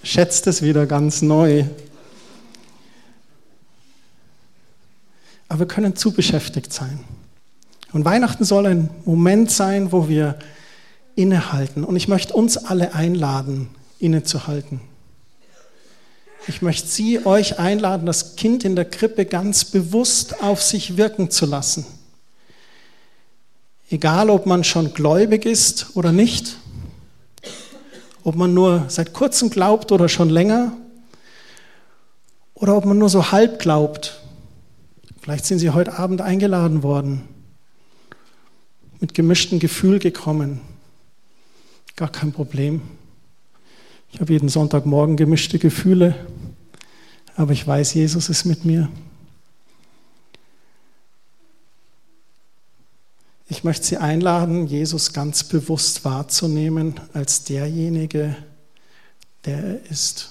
schätze 0.02 0.44
das 0.44 0.62
wieder 0.62 0.86
ganz 0.86 1.22
neu. 1.22 1.64
Aber 5.48 5.60
wir 5.60 5.66
können 5.66 5.96
zu 5.96 6.12
beschäftigt 6.12 6.72
sein. 6.72 7.00
Und 7.92 8.06
Weihnachten 8.06 8.44
soll 8.44 8.66
ein 8.66 8.88
Moment 9.04 9.50
sein, 9.50 9.92
wo 9.92 10.08
wir 10.08 10.38
innehalten. 11.14 11.84
Und 11.84 11.96
ich 11.96 12.08
möchte 12.08 12.32
uns 12.32 12.56
alle 12.56 12.94
einladen, 12.94 13.68
innezuhalten. 13.98 14.80
Ich 16.48 16.60
möchte 16.60 16.88
Sie, 16.88 17.24
euch 17.24 17.60
einladen, 17.60 18.04
das 18.04 18.34
Kind 18.34 18.64
in 18.64 18.74
der 18.74 18.84
Krippe 18.84 19.26
ganz 19.26 19.64
bewusst 19.64 20.42
auf 20.42 20.60
sich 20.60 20.96
wirken 20.96 21.30
zu 21.30 21.46
lassen. 21.46 21.86
Egal, 23.90 24.28
ob 24.28 24.46
man 24.46 24.64
schon 24.64 24.92
gläubig 24.92 25.46
ist 25.46 25.94
oder 25.94 26.10
nicht, 26.10 26.56
ob 28.24 28.34
man 28.34 28.54
nur 28.54 28.86
seit 28.88 29.12
kurzem 29.12 29.50
glaubt 29.50 29.92
oder 29.92 30.08
schon 30.08 30.30
länger, 30.30 30.76
oder 32.54 32.76
ob 32.76 32.84
man 32.84 32.98
nur 32.98 33.08
so 33.08 33.32
halb 33.32 33.58
glaubt. 33.58 34.20
Vielleicht 35.20 35.46
sind 35.46 35.58
Sie 35.58 35.70
heute 35.70 35.98
Abend 35.98 36.20
eingeladen 36.20 36.82
worden, 36.82 37.28
mit 39.00 39.14
gemischtem 39.14 39.58
Gefühl 39.58 39.98
gekommen. 39.98 40.60
Gar 41.96 42.10
kein 42.10 42.32
Problem. 42.32 42.82
Ich 44.12 44.20
habe 44.20 44.34
jeden 44.34 44.50
Sonntagmorgen 44.50 45.16
gemischte 45.16 45.58
Gefühle, 45.58 46.14
aber 47.34 47.52
ich 47.52 47.66
weiß, 47.66 47.94
Jesus 47.94 48.28
ist 48.28 48.44
mit 48.44 48.64
mir. 48.64 48.90
Ich 53.48 53.64
möchte 53.64 53.86
Sie 53.86 53.96
einladen, 53.96 54.66
Jesus 54.66 55.12
ganz 55.14 55.44
bewusst 55.44 56.04
wahrzunehmen 56.04 57.00
als 57.14 57.44
derjenige, 57.44 58.36
der 59.46 59.64
er 59.64 59.90
ist. 59.90 60.30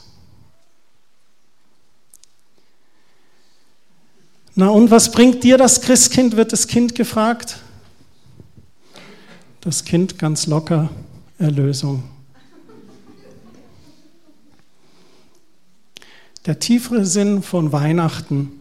Na 4.54 4.70
und 4.70 4.92
was 4.92 5.12
bringt 5.12 5.44
dir 5.44 5.58
das 5.58 5.82
Christkind, 5.82 6.36
wird 6.36 6.54
das 6.54 6.68
Kind 6.68 6.94
gefragt. 6.94 7.58
Das 9.62 9.86
Kind 9.86 10.20
ganz 10.20 10.46
locker, 10.46 10.90
Erlösung. 11.40 12.11
Der 16.48 16.58
tiefere 16.58 17.06
Sinn 17.06 17.44
von 17.44 17.72
Weihnachten 17.72 18.52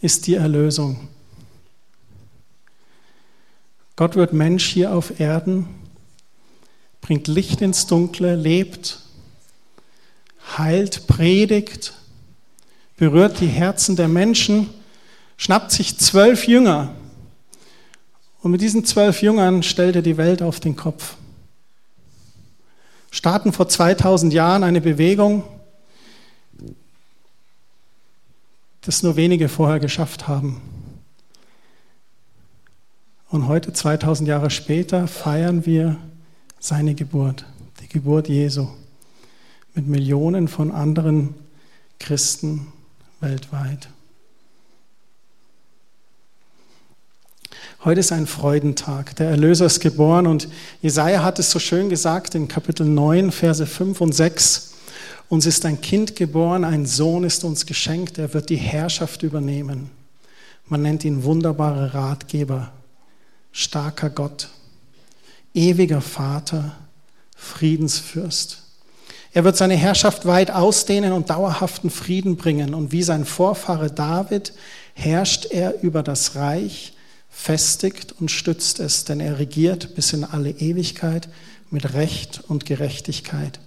ist 0.00 0.28
die 0.28 0.36
Erlösung. 0.36 1.08
Gott 3.96 4.14
wird 4.14 4.32
Mensch 4.32 4.66
hier 4.68 4.94
auf 4.94 5.18
Erden, 5.18 5.66
bringt 7.00 7.26
Licht 7.26 7.60
ins 7.60 7.86
Dunkle, 7.86 8.36
lebt, 8.36 9.00
heilt, 10.56 11.08
predigt, 11.08 11.94
berührt 12.96 13.40
die 13.40 13.48
Herzen 13.48 13.96
der 13.96 14.08
Menschen, 14.08 14.70
schnappt 15.36 15.72
sich 15.72 15.98
zwölf 15.98 16.46
Jünger 16.46 16.94
und 18.40 18.52
mit 18.52 18.60
diesen 18.60 18.84
zwölf 18.84 19.20
Jüngern 19.20 19.64
stellt 19.64 19.96
er 19.96 20.02
die 20.02 20.16
Welt 20.16 20.42
auf 20.42 20.60
den 20.60 20.76
Kopf. 20.76 21.16
Starten 23.10 23.52
vor 23.52 23.68
2000 23.68 24.32
Jahren 24.32 24.62
eine 24.62 24.80
Bewegung, 24.80 25.42
das 28.82 29.02
nur 29.02 29.16
wenige 29.16 29.48
vorher 29.48 29.80
geschafft 29.80 30.28
haben. 30.28 30.60
Und 33.28 33.46
heute, 33.46 33.72
2000 33.72 34.28
Jahre 34.28 34.50
später, 34.50 35.06
feiern 35.06 35.64
wir 35.66 35.96
seine 36.58 36.94
Geburt, 36.94 37.44
die 37.80 37.88
Geburt 37.88 38.28
Jesu, 38.28 38.68
mit 39.74 39.86
Millionen 39.86 40.48
von 40.48 40.72
anderen 40.72 41.34
Christen 42.00 42.72
weltweit. 43.20 43.88
Heute 47.84 48.00
ist 48.00 48.12
ein 48.12 48.26
Freudentag. 48.26 49.16
Der 49.16 49.30
Erlöser 49.30 49.66
ist 49.66 49.80
geboren 49.80 50.26
und 50.26 50.48
Jesaja 50.82 51.22
hat 51.22 51.38
es 51.38 51.50
so 51.50 51.58
schön 51.58 51.88
gesagt 51.88 52.34
in 52.34 52.48
Kapitel 52.48 52.84
9, 52.84 53.30
Verse 53.30 53.64
5 53.64 54.00
und 54.00 54.12
6. 54.12 54.69
Uns 55.30 55.46
ist 55.46 55.64
ein 55.64 55.80
Kind 55.80 56.16
geboren, 56.16 56.64
ein 56.64 56.86
Sohn 56.86 57.22
ist 57.22 57.44
uns 57.44 57.64
geschenkt, 57.64 58.18
er 58.18 58.34
wird 58.34 58.50
die 58.50 58.56
Herrschaft 58.56 59.22
übernehmen. 59.22 59.88
Man 60.66 60.82
nennt 60.82 61.04
ihn 61.04 61.22
wunderbarer 61.22 61.94
Ratgeber, 61.94 62.72
starker 63.52 64.10
Gott, 64.10 64.48
ewiger 65.54 66.00
Vater, 66.00 66.76
Friedensfürst. 67.36 68.64
Er 69.32 69.44
wird 69.44 69.56
seine 69.56 69.76
Herrschaft 69.76 70.26
weit 70.26 70.50
ausdehnen 70.50 71.12
und 71.12 71.30
dauerhaften 71.30 71.90
Frieden 71.90 72.34
bringen. 72.34 72.74
Und 72.74 72.90
wie 72.90 73.04
sein 73.04 73.24
Vorfahre 73.24 73.88
David 73.88 74.52
herrscht 74.94 75.46
er 75.46 75.80
über 75.84 76.02
das 76.02 76.34
Reich 76.34 76.94
festigt 77.28 78.16
und 78.18 78.32
stützt 78.32 78.80
es, 78.80 79.04
denn 79.04 79.20
er 79.20 79.38
regiert 79.38 79.94
bis 79.94 80.12
in 80.12 80.24
alle 80.24 80.50
Ewigkeit 80.50 81.28
mit 81.70 81.94
Recht 81.94 82.42
und 82.48 82.66
Gerechtigkeit. 82.66 83.60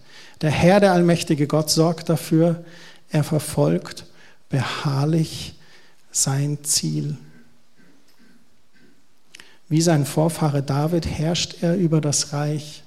Der 0.43 0.51
Herr, 0.51 0.81
der 0.81 0.91
allmächtige 0.91 1.47
Gott, 1.47 1.69
sorgt 1.69 2.09
dafür, 2.09 2.65
er 3.09 3.23
verfolgt 3.23 4.05
beharrlich 4.49 5.55
sein 6.11 6.57
Ziel. 6.63 7.17
Wie 9.69 9.81
sein 9.81 10.05
Vorfahre 10.05 10.61
David 10.61 11.07
herrscht 11.07 11.63
er 11.63 11.77
über 11.77 12.01
das 12.01 12.33
Reich. 12.33 12.83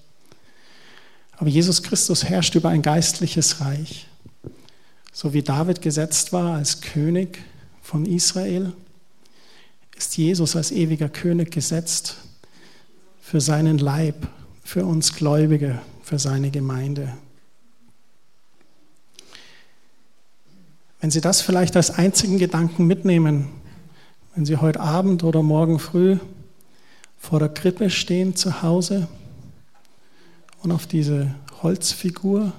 Aber 1.38 1.48
Jesus 1.48 1.82
Christus 1.82 2.24
herrscht 2.24 2.54
über 2.56 2.68
ein 2.68 2.82
geistliches 2.82 3.58
Reich. 3.62 4.06
So 5.10 5.32
wie 5.32 5.42
David 5.42 5.80
gesetzt 5.80 6.34
war 6.34 6.56
als 6.56 6.82
König 6.82 7.38
von 7.80 8.04
Israel, 8.04 8.74
ist 9.96 10.18
Jesus 10.18 10.56
als 10.56 10.72
ewiger 10.72 11.08
König 11.08 11.52
gesetzt 11.52 12.16
für 13.22 13.40
seinen 13.40 13.78
Leib, 13.78 14.28
für 14.62 14.84
uns 14.84 15.14
Gläubige, 15.14 15.80
für 16.02 16.18
seine 16.18 16.50
Gemeinde. 16.50 17.16
Wenn 21.06 21.12
Sie 21.12 21.20
das 21.20 21.40
vielleicht 21.40 21.76
als 21.76 21.92
einzigen 21.92 22.36
Gedanken 22.36 22.84
mitnehmen, 22.84 23.46
wenn 24.34 24.44
Sie 24.44 24.56
heute 24.56 24.80
Abend 24.80 25.22
oder 25.22 25.40
morgen 25.40 25.78
früh 25.78 26.18
vor 27.16 27.38
der 27.38 27.48
Krippe 27.48 27.90
stehen 27.90 28.34
zu 28.34 28.60
Hause 28.62 29.06
und 30.64 30.72
auf 30.72 30.88
diese 30.88 31.32
Holzfigur 31.62 32.52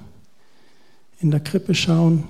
in 1.19 1.29
der 1.29 1.41
Krippe 1.41 1.75
schauen, 1.75 2.23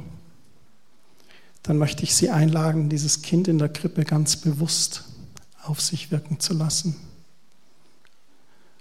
dann 1.62 1.77
möchte 1.77 2.01
ich 2.01 2.15
Sie 2.15 2.32
einladen, 2.32 2.89
dieses 2.89 3.21
Kind 3.21 3.47
in 3.47 3.60
der 3.60 3.69
Krippe 3.69 4.03
ganz 4.03 4.38
bewusst 4.38 5.03
auf 5.62 5.82
sich 5.82 6.10
wirken 6.10 6.39
zu 6.39 6.56
lassen. 6.56 6.95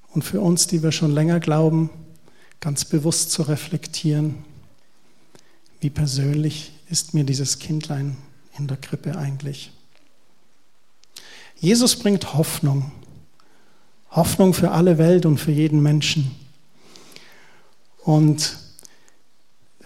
Und 0.09 0.23
für 0.23 0.41
uns, 0.41 0.69
die 0.69 0.83
wir 0.83 0.91
schon 0.91 1.13
länger 1.13 1.39
glauben, 1.39 1.91
ganz 2.61 2.87
bewusst 2.87 3.31
zu 3.31 3.43
reflektieren, 3.43 4.37
wie 5.81 5.91
persönlich 5.91 6.73
ist 6.89 7.15
mir 7.15 7.25
dieses 7.25 7.59
Kindlein 7.59 8.17
in 8.59 8.67
der 8.67 8.77
Krippe 8.77 9.17
eigentlich. 9.17 9.73
Jesus 11.59 11.97
bringt 11.97 12.35
Hoffnung. 12.35 12.93
Hoffnung 14.11 14.55
für 14.55 14.71
alle 14.71 14.99
Welt 14.99 15.27
und 15.27 15.39
für 15.39 15.53
jeden 15.53 15.83
Menschen. 15.83 16.31
Und 18.03 18.59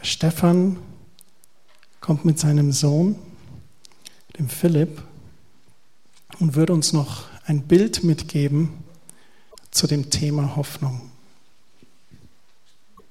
Stefan 0.02 0.78
kommt 2.00 2.24
mit 2.24 2.38
seinem 2.38 2.72
Sohn, 2.72 3.16
dem 4.38 4.48
Philipp, 4.48 5.02
und 6.38 6.54
wird 6.54 6.70
uns 6.70 6.92
noch 6.92 7.24
ein 7.44 7.62
Bild 7.62 8.04
mitgeben 8.04 8.72
zu 9.70 9.86
dem 9.86 10.10
Thema 10.10 10.56
Hoffnung. 10.56 11.10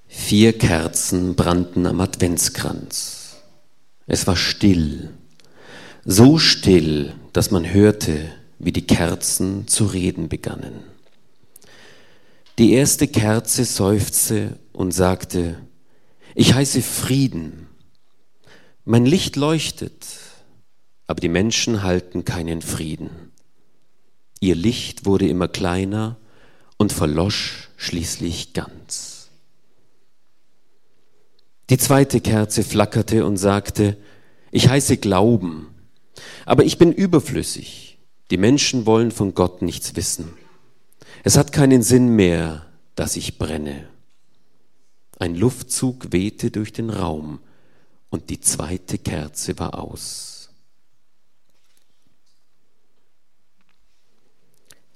Vier 0.08 0.58
Kerzen 0.58 1.36
brannten 1.36 1.86
am 1.86 2.02
Adventskranz. 2.02 3.19
Es 4.12 4.26
war 4.26 4.36
still, 4.36 5.12
so 6.04 6.40
still, 6.40 7.14
dass 7.32 7.52
man 7.52 7.72
hörte, 7.72 8.32
wie 8.58 8.72
die 8.72 8.88
Kerzen 8.88 9.68
zu 9.68 9.86
reden 9.86 10.30
begannen. 10.30 10.82
Die 12.58 12.74
erste 12.74 13.08
Kerze 13.08 13.66
seufzte 13.66 14.58
und 14.74 14.94
sagte, 14.94 15.62
ich 16.34 16.56
heiße 16.56 16.82
Frieden, 16.82 17.68
mein 18.84 19.06
Licht 19.06 19.36
leuchtet, 19.36 20.08
aber 21.06 21.22
die 21.22 21.30
Menschen 21.30 21.84
halten 21.84 22.26
keinen 22.26 22.64
Frieden. 22.64 23.12
Ihr 24.40 24.56
Licht 24.56 25.06
wurde 25.06 25.28
immer 25.28 25.48
kleiner 25.48 26.18
und 26.78 26.92
verlosch 26.92 27.70
schließlich 27.78 28.54
ganz. 28.54 29.19
Die 31.70 31.78
zweite 31.78 32.20
Kerze 32.20 32.64
flackerte 32.64 33.26
und 33.26 33.38
sagte, 33.38 33.98
ich 34.52 34.70
heiße 34.70 34.98
Glauben, 34.98 35.68
aber 36.46 36.64
ich 36.64 36.78
bin 36.78 36.92
überflüssig. 36.92 38.00
Die 38.32 38.38
Menschen 38.38 38.86
wollen 38.86 39.12
von 39.12 39.34
Gott 39.34 39.62
nichts 39.62 39.96
wissen. 39.96 40.34
Es 41.24 41.38
hat 41.38 41.52
keinen 41.52 41.82
Sinn 41.84 42.16
mehr, 42.16 42.66
dass 42.96 43.16
ich 43.16 43.38
brenne. 43.38 43.88
Ein 45.20 45.36
Luftzug 45.36 46.12
wehte 46.12 46.50
durch 46.50 46.74
den 46.74 46.90
Raum 46.90 47.40
und 48.10 48.30
die 48.30 48.40
zweite 48.40 48.98
Kerze 48.98 49.60
war 49.60 49.78
aus. 49.80 50.50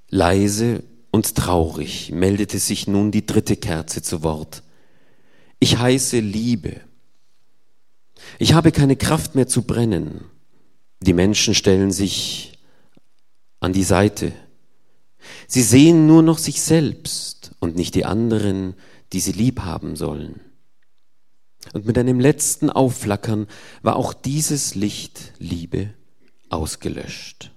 Leise 0.09 0.83
und 1.11 1.35
traurig 1.35 2.11
meldete 2.11 2.59
sich 2.59 2.87
nun 2.87 3.11
die 3.11 3.25
dritte 3.25 3.57
Kerze 3.57 4.01
zu 4.01 4.23
Wort. 4.23 4.63
Ich 5.63 5.77
heiße 5.77 6.19
Liebe. 6.19 6.81
Ich 8.37 8.51
habe 8.51 8.73
keine 8.73 8.97
Kraft 8.97 9.33
mehr 9.33 9.47
zu 9.47 9.61
brennen. 9.61 10.25
Die 10.99 11.13
Menschen 11.13 11.55
stellen 11.55 11.93
sich 11.93 12.59
an 13.61 13.71
die 13.71 13.85
Seite. 13.85 14.33
Sie 15.47 15.61
sehen 15.61 16.05
nur 16.05 16.21
noch 16.21 16.37
sich 16.37 16.61
selbst 16.61 17.51
und 17.61 17.77
nicht 17.77 17.95
die 17.95 18.03
anderen, 18.03 18.73
die 19.13 19.21
sie 19.21 19.31
lieb 19.31 19.61
haben 19.61 19.95
sollen. 19.95 20.41
Und 21.71 21.85
mit 21.85 21.97
einem 21.97 22.19
letzten 22.19 22.69
Aufflackern 22.69 23.47
war 23.83 23.95
auch 23.95 24.13
dieses 24.13 24.75
Licht 24.75 25.31
Liebe 25.39 25.93
ausgelöscht. 26.49 27.51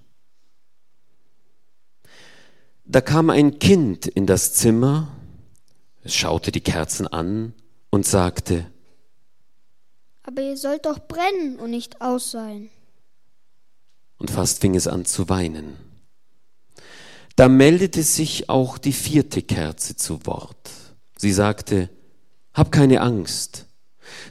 Da 2.85 3.01
kam 3.01 3.29
ein 3.29 3.59
Kind 3.59 4.07
in 4.07 4.25
das 4.25 4.53
Zimmer, 4.53 5.11
es 6.03 6.15
schaute 6.15 6.53
die 6.53 6.61
Kerzen 6.61 7.05
an 7.05 7.53
und 7.89 8.05
sagte, 8.05 8.65
Aber 10.23 10.41
ihr 10.41 10.57
sollt 10.57 10.85
doch 10.85 10.99
brennen 10.99 11.57
und 11.57 11.71
nicht 11.71 12.01
aus 12.01 12.31
sein. 12.31 12.69
Und 14.17 14.31
fast 14.31 14.61
fing 14.61 14.75
es 14.75 14.87
an 14.87 15.05
zu 15.05 15.29
weinen. 15.29 15.77
Da 17.35 17.47
meldete 17.47 18.03
sich 18.03 18.49
auch 18.49 18.77
die 18.77 18.93
vierte 18.93 19.43
Kerze 19.43 19.95
zu 19.95 20.25
Wort. 20.25 20.71
Sie 21.17 21.31
sagte, 21.31 21.89
Hab 22.53 22.71
keine 22.71 23.01
Angst, 23.01 23.67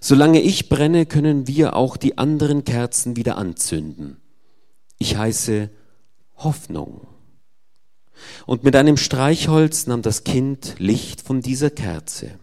Solange 0.01 0.41
ich 0.41 0.69
brenne, 0.69 1.07
können 1.07 1.47
wir 1.47 1.77
auch 1.77 1.97
die 1.97 2.19
anderen 2.19 2.65
Kerzen 2.65 3.17
wieder 3.17 3.39
anzünden. 3.39 4.19
Ich 4.99 5.17
heiße 5.17 5.71
Hoffnung. 6.37 7.07
Und 8.47 8.65
mit 8.65 8.77
einem 8.77 8.97
Streichholz 8.97 9.87
nahm 9.87 10.03
das 10.03 10.25
Kind 10.25 10.77
Licht 10.79 11.21
von 11.21 11.43
dieser 11.43 11.71
Kerze 11.71 12.39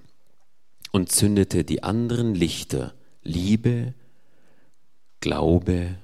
und 0.93 1.11
zündete 1.11 1.65
die 1.65 1.83
anderen 1.83 2.35
Lichter 2.35 2.93
Liebe, 3.23 3.95
Glaube 5.19 5.97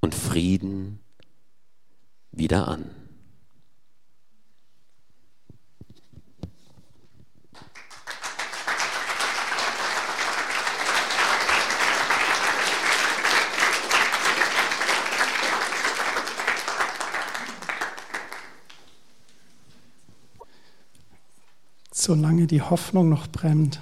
und 0.00 0.14
Frieden 0.14 1.00
wieder 2.32 2.68
an. 2.68 2.99
Solange 22.00 22.46
die 22.46 22.62
Hoffnung 22.62 23.08
noch 23.08 23.26
brennt. 23.28 23.80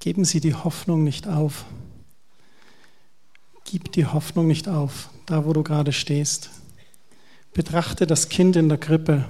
Geben 0.00 0.24
Sie 0.24 0.40
die 0.40 0.54
Hoffnung 0.54 1.04
nicht 1.04 1.28
auf. 1.28 1.64
Gib 3.64 3.92
die 3.92 4.06
Hoffnung 4.06 4.46
nicht 4.46 4.68
auf, 4.68 5.10
da 5.26 5.44
wo 5.44 5.52
du 5.52 5.62
gerade 5.62 5.92
stehst. 5.92 6.50
Betrachte 7.52 8.06
das 8.06 8.28
Kind 8.28 8.56
in 8.56 8.68
der 8.68 8.78
Krippe 8.78 9.26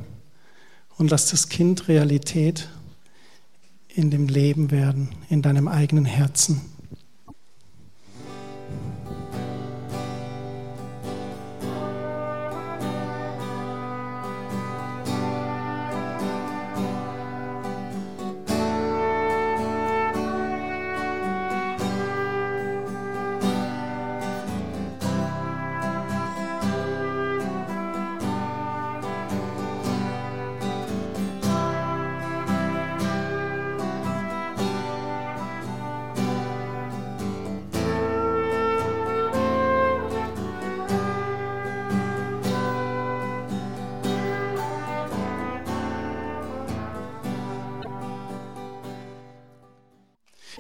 und 0.97 1.11
lass 1.11 1.31
das 1.31 1.49
Kind 1.49 1.89
Realität 1.89 2.69
in 3.89 4.11
dem 4.11 4.29
Leben 4.29 4.71
werden, 4.71 5.09
in 5.29 5.43
deinem 5.43 5.67
eigenen 5.67 6.05
Herzen. 6.05 6.61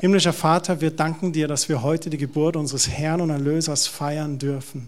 Himmlischer 0.01 0.33
Vater, 0.33 0.81
wir 0.81 0.93
danken 0.93 1.33
dir, 1.33 1.49
dass 1.49 1.69
wir 1.69 1.83
heute 1.83 2.09
die 2.09 2.19
Geburt 2.19 2.55
unseres 2.55 2.89
Herrn 2.89 3.21
und 3.21 3.31
Erlösers 3.31 3.89
feiern 3.89 4.39
dürfen. 4.39 4.87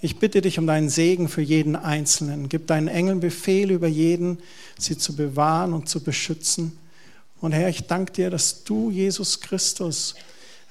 Ich 0.00 0.20
bitte 0.20 0.42
dich 0.42 0.60
um 0.60 0.66
deinen 0.68 0.88
Segen 0.88 1.28
für 1.28 1.42
jeden 1.42 1.74
Einzelnen. 1.74 2.48
Gib 2.48 2.68
deinen 2.68 2.86
Engeln 2.86 3.18
Befehl 3.18 3.72
über 3.72 3.88
jeden, 3.88 4.38
sie 4.78 4.96
zu 4.96 5.16
bewahren 5.16 5.72
und 5.72 5.88
zu 5.88 6.04
beschützen. 6.04 6.78
Und 7.40 7.50
Herr, 7.50 7.68
ich 7.68 7.88
danke 7.88 8.12
dir, 8.12 8.30
dass 8.30 8.62
du, 8.62 8.90
Jesus 8.90 9.40
Christus, 9.40 10.14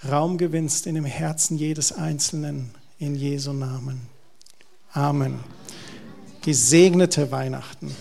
Raum 0.09 0.38
gewinnst 0.38 0.88
in 0.88 0.95
dem 0.95 1.05
Herzen 1.05 1.57
jedes 1.57 1.91
Einzelnen. 1.91 2.71
In 2.99 3.15
Jesu 3.15 3.51
Namen. 3.51 4.01
Amen. 4.93 5.39
Gesegnete 6.41 7.31
Weihnachten. 7.31 7.93